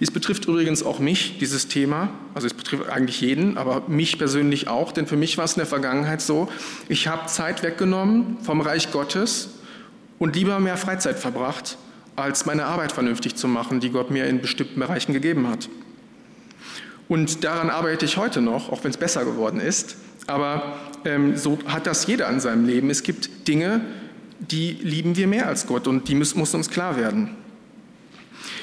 Dies 0.00 0.10
betrifft 0.10 0.46
übrigens 0.46 0.82
auch 0.82 0.98
mich, 0.98 1.38
dieses 1.38 1.68
Thema. 1.68 2.10
Also 2.34 2.46
es 2.46 2.54
betrifft 2.54 2.88
eigentlich 2.88 3.20
jeden, 3.20 3.56
aber 3.56 3.88
mich 3.88 4.18
persönlich 4.18 4.68
auch, 4.68 4.92
denn 4.92 5.06
für 5.06 5.16
mich 5.16 5.38
war 5.38 5.44
es 5.44 5.52
in 5.52 5.60
der 5.60 5.66
Vergangenheit 5.66 6.20
so, 6.20 6.48
ich 6.88 7.06
habe 7.06 7.26
Zeit 7.26 7.62
weggenommen 7.62 8.38
vom 8.42 8.60
Reich 8.60 8.90
Gottes 8.90 9.50
und 10.18 10.36
lieber 10.36 10.58
mehr 10.58 10.76
Freizeit 10.76 11.18
verbracht, 11.18 11.78
als 12.16 12.46
meine 12.46 12.66
Arbeit 12.66 12.92
vernünftig 12.92 13.36
zu 13.36 13.48
machen, 13.48 13.80
die 13.80 13.90
Gott 13.90 14.10
mir 14.10 14.26
in 14.26 14.40
bestimmten 14.40 14.80
Bereichen 14.80 15.12
gegeben 15.12 15.48
hat. 15.48 15.68
Und 17.08 17.44
daran 17.44 17.70
arbeite 17.70 18.04
ich 18.04 18.16
heute 18.16 18.40
noch, 18.40 18.70
auch 18.70 18.82
wenn 18.82 18.90
es 18.90 18.96
besser 18.96 19.24
geworden 19.24 19.60
ist. 19.60 19.96
Aber 20.26 20.78
ähm, 21.04 21.36
so 21.36 21.58
hat 21.66 21.86
das 21.86 22.06
jeder 22.06 22.28
in 22.30 22.40
seinem 22.40 22.66
Leben. 22.66 22.90
Es 22.90 23.02
gibt 23.02 23.46
Dinge, 23.48 23.82
die 24.38 24.72
lieben 24.72 25.16
wir 25.16 25.26
mehr 25.26 25.46
als 25.46 25.66
Gott 25.66 25.86
und 25.86 26.08
die 26.08 26.14
müssen, 26.14 26.38
muss 26.38 26.54
uns 26.54 26.70
klar 26.70 26.96
werden. 26.96 27.36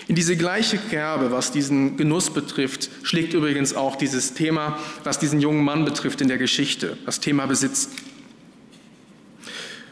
In 0.07 0.15
diese 0.15 0.35
gleiche 0.35 0.77
Kerbe, 0.77 1.31
was 1.31 1.51
diesen 1.51 1.95
Genuss 1.95 2.31
betrifft, 2.31 2.89
schlägt 3.03 3.33
übrigens 3.33 3.73
auch 3.73 3.95
dieses 3.95 4.33
Thema, 4.33 4.77
was 5.03 5.19
diesen 5.19 5.39
jungen 5.39 5.63
Mann 5.63 5.85
betrifft 5.85 6.21
in 6.21 6.27
der 6.27 6.37
Geschichte, 6.37 6.97
das 7.05 7.19
Thema 7.19 7.45
Besitz. 7.45 7.89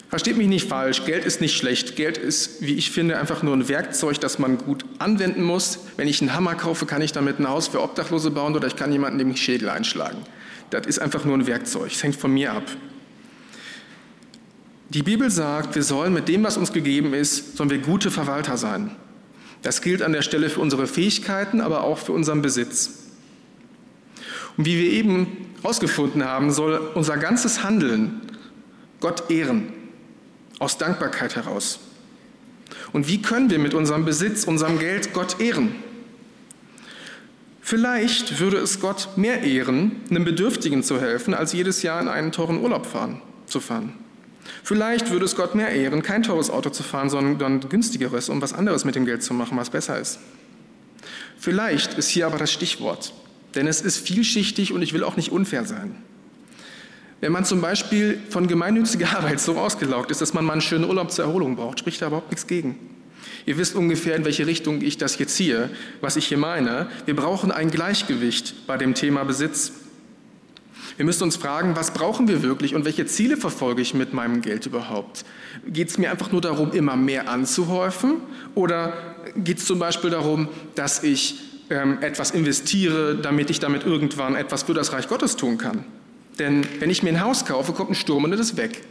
Versteht 0.09 0.37
mich 0.37 0.47
nicht 0.47 0.67
falsch, 0.67 1.05
Geld 1.05 1.23
ist 1.23 1.39
nicht 1.39 1.55
schlecht. 1.55 1.95
Geld 1.95 2.17
ist, 2.17 2.63
wie 2.63 2.73
ich 2.73 2.89
finde, 2.89 3.19
einfach 3.19 3.43
nur 3.43 3.55
ein 3.55 3.69
Werkzeug, 3.69 4.19
das 4.19 4.39
man 4.39 4.57
gut 4.57 4.83
anwenden 4.97 5.43
muss. 5.43 5.79
Wenn 5.97 6.07
ich 6.07 6.19
einen 6.19 6.33
Hammer 6.33 6.55
kaufe, 6.55 6.87
kann 6.87 7.03
ich 7.03 7.11
damit 7.11 7.39
ein 7.39 7.47
Haus 7.47 7.67
für 7.67 7.83
Obdachlose 7.83 8.31
bauen 8.31 8.55
oder 8.55 8.67
ich 8.67 8.75
kann 8.75 8.91
jemanden 8.91 9.19
den 9.19 9.37
Schädel 9.37 9.69
einschlagen. 9.69 10.17
Das 10.69 10.85
ist 10.85 10.99
einfach 10.99 11.25
nur 11.25 11.35
ein 11.35 11.47
Werkzeug, 11.47 11.91
es 11.91 12.03
hängt 12.03 12.15
von 12.15 12.33
mir 12.33 12.53
ab. 12.53 12.63
Die 14.89 15.03
Bibel 15.03 15.29
sagt, 15.29 15.75
wir 15.75 15.83
sollen 15.83 16.13
mit 16.13 16.27
dem, 16.27 16.43
was 16.43 16.57
uns 16.57 16.73
gegeben 16.73 17.13
ist, 17.13 17.57
sollen 17.57 17.69
wir 17.69 17.77
gute 17.77 18.09
Verwalter 18.09 18.57
sein. 18.57 18.91
Das 19.61 19.81
gilt 19.81 20.01
an 20.01 20.13
der 20.13 20.21
Stelle 20.21 20.49
für 20.49 20.61
unsere 20.61 20.87
Fähigkeiten, 20.87 21.61
aber 21.61 21.83
auch 21.83 21.97
für 21.97 22.11
unseren 22.11 22.41
Besitz. 22.41 23.07
Und 24.57 24.65
wie 24.65 24.79
wir 24.79 24.91
eben 24.91 25.27
herausgefunden 25.61 26.23
haben, 26.23 26.51
soll 26.51 26.91
unser 26.95 27.17
ganzes 27.17 27.63
Handeln 27.63 28.21
Gott 28.99 29.29
ehren, 29.29 29.71
aus 30.59 30.77
Dankbarkeit 30.77 31.35
heraus. 31.35 31.79
Und 32.91 33.07
wie 33.07 33.21
können 33.21 33.49
wir 33.49 33.59
mit 33.59 33.73
unserem 33.73 34.05
Besitz, 34.05 34.43
unserem 34.43 34.79
Geld 34.79 35.13
Gott 35.13 35.39
ehren? 35.39 35.75
Vielleicht 37.69 38.39
würde 38.39 38.57
es 38.57 38.79
Gott 38.79 39.09
mehr 39.15 39.43
ehren, 39.43 39.91
einem 40.09 40.25
Bedürftigen 40.25 40.81
zu 40.81 40.99
helfen, 40.99 41.35
als 41.35 41.53
jedes 41.53 41.83
Jahr 41.83 42.01
in 42.01 42.07
einen 42.07 42.31
teuren 42.31 42.63
Urlaub 42.63 42.87
fahren, 42.87 43.21
zu 43.45 43.59
fahren. 43.59 43.93
Vielleicht 44.63 45.11
würde 45.11 45.25
es 45.25 45.35
Gott 45.35 45.53
mehr 45.53 45.69
ehren, 45.69 46.01
kein 46.01 46.23
teures 46.23 46.49
Auto 46.49 46.71
zu 46.71 46.81
fahren, 46.81 47.11
sondern 47.11 47.39
ein 47.39 47.69
günstigeres, 47.69 48.29
um 48.29 48.41
was 48.41 48.53
anderes 48.53 48.85
mit 48.85 48.95
dem 48.95 49.05
Geld 49.05 49.21
zu 49.21 49.35
machen, 49.35 49.55
was 49.55 49.69
besser 49.69 49.99
ist. 49.99 50.17
Vielleicht 51.37 51.93
ist 51.93 52.09
hier 52.09 52.25
aber 52.25 52.39
das 52.39 52.51
Stichwort, 52.51 53.13
denn 53.53 53.67
es 53.67 53.81
ist 53.81 53.97
vielschichtig 53.97 54.73
und 54.73 54.81
ich 54.81 54.93
will 54.93 55.03
auch 55.03 55.15
nicht 55.15 55.31
unfair 55.31 55.63
sein. 55.63 55.95
Wenn 57.21 57.31
man 57.31 57.45
zum 57.45 57.61
Beispiel 57.61 58.19
von 58.31 58.47
gemeinnütziger 58.47 59.09
Arbeit 59.15 59.39
so 59.41 59.59
ausgelaugt 59.59 60.09
ist, 60.09 60.21
dass 60.21 60.33
man 60.33 60.43
mal 60.43 60.53
einen 60.53 60.61
schönen 60.61 60.85
Urlaub 60.85 61.11
zur 61.11 61.25
Erholung 61.25 61.55
braucht, 61.55 61.77
spricht 61.77 62.01
da 62.01 62.07
überhaupt 62.07 62.31
nichts 62.31 62.47
gegen. 62.47 62.98
Ihr 63.45 63.57
wisst 63.57 63.75
ungefähr, 63.75 64.15
in 64.15 64.25
welche 64.25 64.47
Richtung 64.47 64.81
ich 64.81 64.97
das 64.97 65.15
hier 65.15 65.27
ziehe, 65.27 65.69
was 66.01 66.15
ich 66.15 66.27
hier 66.27 66.37
meine. 66.37 66.87
Wir 67.05 67.15
brauchen 67.15 67.51
ein 67.51 67.71
Gleichgewicht 67.71 68.67
bei 68.67 68.77
dem 68.77 68.93
Thema 68.93 69.23
Besitz. 69.23 69.71
Wir 70.97 71.05
müssen 71.05 71.23
uns 71.23 71.37
fragen, 71.37 71.75
was 71.75 71.91
brauchen 71.91 72.27
wir 72.27 72.43
wirklich 72.43 72.75
und 72.75 72.83
welche 72.83 73.05
Ziele 73.05 73.37
verfolge 73.37 73.81
ich 73.81 73.93
mit 73.93 74.13
meinem 74.13 74.41
Geld 74.41 74.65
überhaupt? 74.65 75.23
Geht 75.65 75.89
es 75.89 75.97
mir 75.97 76.11
einfach 76.11 76.31
nur 76.31 76.41
darum, 76.41 76.71
immer 76.73 76.97
mehr 76.97 77.29
anzuhäufen? 77.29 78.17
Oder 78.53 79.15
geht 79.37 79.59
es 79.59 79.65
zum 79.65 79.79
Beispiel 79.79 80.09
darum, 80.09 80.49
dass 80.75 81.03
ich 81.03 81.39
ähm, 81.69 81.99
etwas 82.01 82.31
investiere, 82.31 83.15
damit 83.15 83.49
ich 83.49 83.59
damit 83.59 83.85
irgendwann 83.85 84.35
etwas 84.35 84.63
für 84.63 84.73
das 84.73 84.91
Reich 84.91 85.07
Gottes 85.07 85.37
tun 85.37 85.57
kann? 85.57 85.85
Denn 86.37 86.65
wenn 86.79 86.89
ich 86.89 87.01
mir 87.01 87.09
ein 87.09 87.21
Haus 87.21 87.45
kaufe, 87.45 87.73
kommt 87.73 87.91
ein 87.91 87.95
Sturm 87.95 88.23
und 88.25 88.31
das 88.31 88.39
ist 88.39 88.57
weg. 88.57 88.81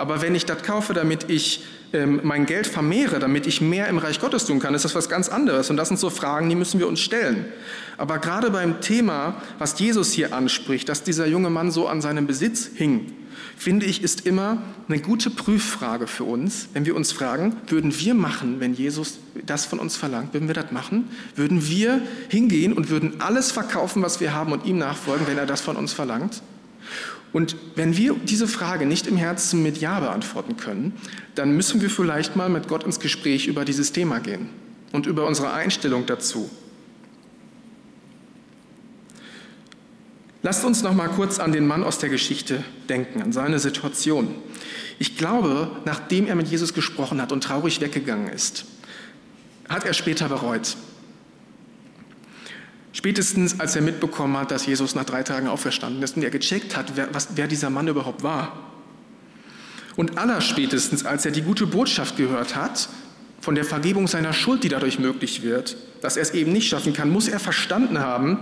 Aber 0.00 0.22
wenn 0.22 0.34
ich 0.34 0.46
das 0.46 0.62
kaufe, 0.62 0.94
damit 0.94 1.28
ich 1.28 1.64
ähm, 1.92 2.20
mein 2.22 2.46
Geld 2.46 2.66
vermehre, 2.66 3.18
damit 3.18 3.46
ich 3.46 3.60
mehr 3.60 3.88
im 3.88 3.98
Reich 3.98 4.20
Gottes 4.20 4.46
tun 4.46 4.58
kann, 4.58 4.74
ist 4.74 4.84
das 4.84 4.94
was 4.94 5.08
ganz 5.08 5.28
anderes. 5.28 5.70
Und 5.70 5.76
das 5.76 5.88
sind 5.88 5.98
so 5.98 6.08
Fragen, 6.08 6.48
die 6.48 6.54
müssen 6.54 6.80
wir 6.80 6.88
uns 6.88 7.00
stellen. 7.00 7.46
Aber 7.98 8.18
gerade 8.18 8.50
beim 8.50 8.80
Thema, 8.80 9.42
was 9.58 9.78
Jesus 9.78 10.12
hier 10.12 10.32
anspricht, 10.32 10.88
dass 10.88 11.02
dieser 11.02 11.26
junge 11.26 11.50
Mann 11.50 11.70
so 11.70 11.86
an 11.86 12.00
seinem 12.00 12.26
Besitz 12.26 12.70
hing, 12.74 13.12
finde 13.56 13.84
ich, 13.84 14.02
ist 14.02 14.26
immer 14.26 14.62
eine 14.88 15.00
gute 15.00 15.28
Prüffrage 15.28 16.06
für 16.06 16.24
uns, 16.24 16.68
wenn 16.72 16.86
wir 16.86 16.96
uns 16.96 17.12
fragen, 17.12 17.56
würden 17.66 17.98
wir 17.98 18.14
machen, 18.14 18.58
wenn 18.58 18.72
Jesus 18.72 19.18
das 19.44 19.66
von 19.66 19.78
uns 19.78 19.96
verlangt, 19.96 20.32
würden 20.32 20.48
wir 20.48 20.54
das 20.54 20.72
machen? 20.72 21.10
Würden 21.36 21.68
wir 21.68 22.00
hingehen 22.28 22.72
und 22.72 22.88
würden 22.88 23.20
alles 23.20 23.52
verkaufen, 23.52 24.02
was 24.02 24.20
wir 24.20 24.32
haben 24.32 24.52
und 24.52 24.64
ihm 24.64 24.78
nachfolgen, 24.78 25.26
wenn 25.26 25.36
er 25.36 25.46
das 25.46 25.60
von 25.60 25.76
uns 25.76 25.92
verlangt? 25.92 26.42
Und 27.32 27.56
wenn 27.76 27.96
wir 27.96 28.14
diese 28.14 28.48
Frage 28.48 28.86
nicht 28.86 29.06
im 29.06 29.16
Herzen 29.16 29.62
mit 29.62 29.78
Ja 29.78 30.00
beantworten 30.00 30.56
können, 30.56 30.94
dann 31.34 31.52
müssen 31.56 31.80
wir 31.80 31.90
vielleicht 31.90 32.34
mal 32.36 32.48
mit 32.48 32.66
Gott 32.66 32.84
ins 32.84 32.98
Gespräch 32.98 33.46
über 33.46 33.64
dieses 33.64 33.92
Thema 33.92 34.18
gehen 34.18 34.48
und 34.92 35.06
über 35.06 35.26
unsere 35.26 35.52
Einstellung 35.52 36.06
dazu. 36.06 36.50
Lasst 40.42 40.64
uns 40.64 40.82
noch 40.82 40.94
mal 40.94 41.08
kurz 41.08 41.38
an 41.38 41.52
den 41.52 41.66
Mann 41.66 41.84
aus 41.84 41.98
der 41.98 42.08
Geschichte 42.08 42.64
denken, 42.88 43.20
an 43.20 43.32
seine 43.32 43.58
Situation. 43.58 44.34
Ich 44.98 45.16
glaube, 45.16 45.70
nachdem 45.84 46.26
er 46.26 46.34
mit 46.34 46.48
Jesus 46.48 46.72
gesprochen 46.72 47.20
hat 47.20 47.30
und 47.30 47.44
traurig 47.44 47.80
weggegangen 47.80 48.28
ist, 48.28 48.64
hat 49.68 49.84
er 49.84 49.92
später 49.92 50.28
bereut. 50.28 50.76
Spätestens 52.92 53.60
als 53.60 53.76
er 53.76 53.82
mitbekommen 53.82 54.36
hat, 54.36 54.50
dass 54.50 54.66
Jesus 54.66 54.94
nach 54.94 55.04
drei 55.04 55.22
Tagen 55.22 55.46
auferstanden 55.46 56.02
ist 56.02 56.16
und 56.16 56.24
er 56.24 56.30
gecheckt 56.30 56.76
hat, 56.76 56.92
wer, 56.96 57.14
was, 57.14 57.28
wer 57.36 57.46
dieser 57.46 57.70
Mann 57.70 57.86
überhaupt 57.86 58.22
war. 58.22 58.70
Und 59.96 60.18
allerspätestens, 60.18 61.04
als 61.04 61.24
er 61.24 61.30
die 61.30 61.42
gute 61.42 61.66
Botschaft 61.66 62.16
gehört 62.16 62.56
hat, 62.56 62.88
von 63.40 63.54
der 63.54 63.64
Vergebung 63.64 64.06
seiner 64.06 64.32
Schuld, 64.32 64.64
die 64.64 64.68
dadurch 64.68 64.98
möglich 64.98 65.42
wird, 65.42 65.76
dass 66.02 66.16
er 66.16 66.22
es 66.22 66.32
eben 66.32 66.52
nicht 66.52 66.68
schaffen 66.68 66.92
kann, 66.92 67.10
muss 67.10 67.28
er 67.28 67.40
verstanden 67.40 67.98
haben, 67.98 68.38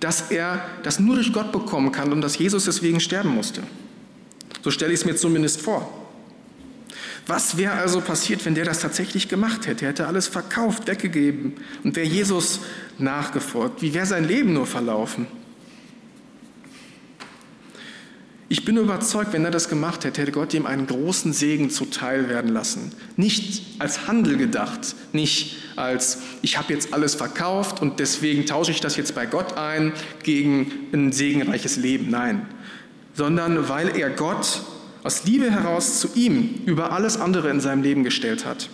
dass 0.00 0.30
er 0.30 0.64
das 0.82 1.00
nur 1.00 1.16
durch 1.16 1.32
Gott 1.32 1.52
bekommen 1.52 1.92
kann 1.92 2.12
und 2.12 2.20
dass 2.20 2.38
Jesus 2.38 2.64
deswegen 2.64 3.00
sterben 3.00 3.30
musste. 3.30 3.62
So 4.62 4.70
stelle 4.70 4.92
ich 4.92 5.00
es 5.00 5.06
mir 5.06 5.16
zumindest 5.16 5.60
vor. 5.60 6.03
Was 7.26 7.56
wäre 7.56 7.72
also 7.72 8.00
passiert, 8.00 8.44
wenn 8.44 8.54
der 8.54 8.66
das 8.66 8.80
tatsächlich 8.80 9.28
gemacht 9.28 9.66
hätte? 9.66 9.86
Er 9.86 9.90
hätte 9.90 10.06
alles 10.06 10.26
verkauft, 10.26 10.86
weggegeben 10.86 11.54
und 11.82 11.96
wäre 11.96 12.06
Jesus 12.06 12.60
nachgefolgt. 12.98 13.80
Wie 13.80 13.94
wäre 13.94 14.04
sein 14.04 14.28
Leben 14.28 14.52
nur 14.52 14.66
verlaufen? 14.66 15.26
Ich 18.50 18.66
bin 18.66 18.76
überzeugt, 18.76 19.32
wenn 19.32 19.44
er 19.44 19.50
das 19.50 19.70
gemacht 19.70 20.04
hätte, 20.04 20.20
hätte 20.20 20.32
Gott 20.32 20.52
ihm 20.52 20.66
einen 20.66 20.86
großen 20.86 21.32
Segen 21.32 21.70
zuteil 21.70 22.28
werden 22.28 22.52
lassen. 22.52 22.92
Nicht 23.16 23.80
als 23.80 24.06
Handel 24.06 24.36
gedacht, 24.36 24.94
nicht 25.12 25.56
als 25.76 26.18
ich 26.42 26.58
habe 26.58 26.72
jetzt 26.72 26.92
alles 26.92 27.14
verkauft 27.14 27.80
und 27.80 28.00
deswegen 28.00 28.44
tausche 28.44 28.70
ich 28.70 28.80
das 28.80 28.96
jetzt 28.96 29.14
bei 29.14 29.24
Gott 29.24 29.56
ein 29.56 29.92
gegen 30.22 30.70
ein 30.92 31.10
segenreiches 31.10 31.76
Leben. 31.76 32.10
Nein, 32.10 32.46
sondern 33.14 33.68
weil 33.68 33.96
er 33.96 34.10
Gott 34.10 34.62
aus 35.04 35.24
Liebe 35.24 35.50
heraus 35.50 36.00
zu 36.00 36.08
ihm 36.14 36.62
über 36.66 36.90
alles 36.90 37.16
andere 37.18 37.50
in 37.50 37.60
seinem 37.60 37.82
Leben 37.82 38.02
gestellt 38.02 38.44
hat. 38.44 38.68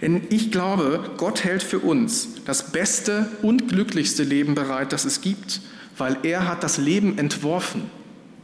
Denn 0.00 0.22
ich 0.30 0.50
glaube, 0.52 1.10
Gott 1.16 1.44
hält 1.44 1.62
für 1.62 1.78
uns 1.78 2.28
das 2.44 2.72
beste 2.72 3.28
und 3.40 3.68
glücklichste 3.68 4.22
Leben 4.22 4.54
bereit, 4.54 4.92
das 4.92 5.04
es 5.04 5.20
gibt, 5.20 5.60
weil 5.96 6.18
er 6.24 6.46
hat 6.46 6.62
das 6.62 6.76
Leben 6.76 7.18
entworfen. 7.18 7.90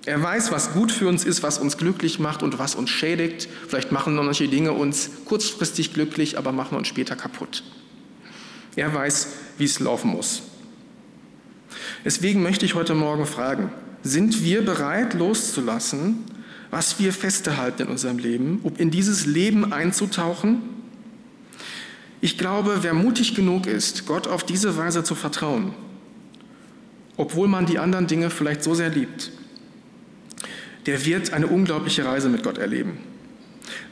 Er 0.06 0.22
weiß, 0.22 0.52
was 0.52 0.72
gut 0.72 0.90
für 0.90 1.06
uns 1.06 1.24
ist, 1.24 1.42
was 1.42 1.58
uns 1.58 1.76
glücklich 1.76 2.18
macht 2.18 2.42
und 2.42 2.58
was 2.58 2.74
uns 2.74 2.88
schädigt. 2.88 3.48
Vielleicht 3.66 3.92
machen 3.92 4.14
manche 4.14 4.48
Dinge 4.48 4.72
uns 4.72 5.10
kurzfristig 5.26 5.92
glücklich, 5.92 6.38
aber 6.38 6.52
machen 6.52 6.78
uns 6.78 6.88
später 6.88 7.14
kaputt. 7.14 7.62
Er 8.74 8.94
weiß, 8.94 9.28
wie 9.58 9.64
es 9.64 9.80
laufen 9.80 10.12
muss. 10.12 10.42
Deswegen 12.04 12.42
möchte 12.42 12.64
ich 12.64 12.74
heute 12.74 12.94
Morgen 12.94 13.26
fragen, 13.26 13.70
sind 14.08 14.42
wir 14.42 14.64
bereit 14.64 15.14
loszulassen, 15.14 16.24
was 16.70 16.98
wir 16.98 17.12
festhalten 17.12 17.82
in 17.82 17.88
unserem 17.88 18.18
Leben, 18.18 18.60
um 18.62 18.74
in 18.76 18.90
dieses 18.90 19.26
Leben 19.26 19.72
einzutauchen? 19.72 20.62
Ich 22.20 22.36
glaube, 22.36 22.78
wer 22.82 22.94
mutig 22.94 23.34
genug 23.34 23.66
ist, 23.66 24.06
Gott 24.06 24.26
auf 24.26 24.44
diese 24.44 24.76
Weise 24.76 25.04
zu 25.04 25.14
vertrauen, 25.14 25.72
obwohl 27.16 27.48
man 27.48 27.66
die 27.66 27.78
anderen 27.78 28.06
Dinge 28.06 28.30
vielleicht 28.30 28.62
so 28.62 28.74
sehr 28.74 28.90
liebt, 28.90 29.30
der 30.86 31.04
wird 31.04 31.32
eine 31.32 31.46
unglaubliche 31.46 32.04
Reise 32.04 32.28
mit 32.28 32.42
Gott 32.42 32.58
erleben. 32.58 32.98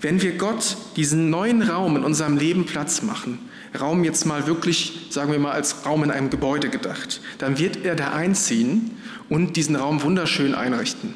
Wenn 0.00 0.22
wir 0.22 0.36
Gott 0.36 0.76
diesen 0.96 1.30
neuen 1.30 1.62
Raum 1.62 1.96
in 1.96 2.04
unserem 2.04 2.36
Leben 2.36 2.66
Platz 2.66 3.02
machen, 3.02 3.38
Raum 3.78 4.04
jetzt 4.04 4.26
mal 4.26 4.46
wirklich, 4.46 5.06
sagen 5.10 5.32
wir 5.32 5.38
mal, 5.38 5.52
als 5.52 5.84
Raum 5.84 6.04
in 6.04 6.10
einem 6.10 6.30
Gebäude 6.30 6.68
gedacht, 6.68 7.20
dann 7.38 7.58
wird 7.58 7.84
er 7.84 7.94
da 7.94 8.12
einziehen 8.12 8.92
und 9.28 9.56
diesen 9.56 9.76
Raum 9.76 10.02
wunderschön 10.02 10.54
einrichten. 10.54 11.14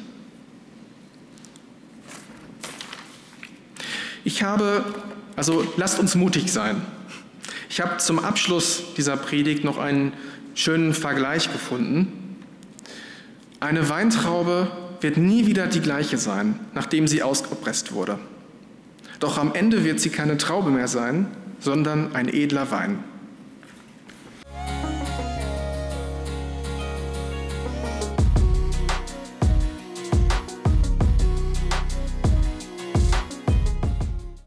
Ich 4.23 4.43
habe, 4.43 4.85
also 5.35 5.65
lasst 5.77 5.99
uns 5.99 6.15
mutig 6.15 6.51
sein. 6.51 6.81
Ich 7.69 7.81
habe 7.81 7.97
zum 7.97 8.19
Abschluss 8.19 8.83
dieser 8.97 9.17
Predigt 9.17 9.63
noch 9.63 9.77
einen 9.77 10.13
schönen 10.53 10.93
Vergleich 10.93 11.51
gefunden. 11.51 12.37
Eine 13.59 13.89
Weintraube 13.89 14.71
wird 14.99 15.17
nie 15.17 15.47
wieder 15.47 15.67
die 15.67 15.79
gleiche 15.79 16.17
sein, 16.17 16.59
nachdem 16.73 17.07
sie 17.07 17.23
ausgepresst 17.23 17.93
wurde. 17.93 18.19
Doch 19.21 19.37
am 19.37 19.53
Ende 19.53 19.85
wird 19.85 19.99
sie 19.99 20.09
keine 20.09 20.35
Traube 20.37 20.71
mehr 20.71 20.87
sein, 20.87 21.27
sondern 21.59 22.15
ein 22.15 22.27
edler 22.27 22.71
Wein. 22.71 23.03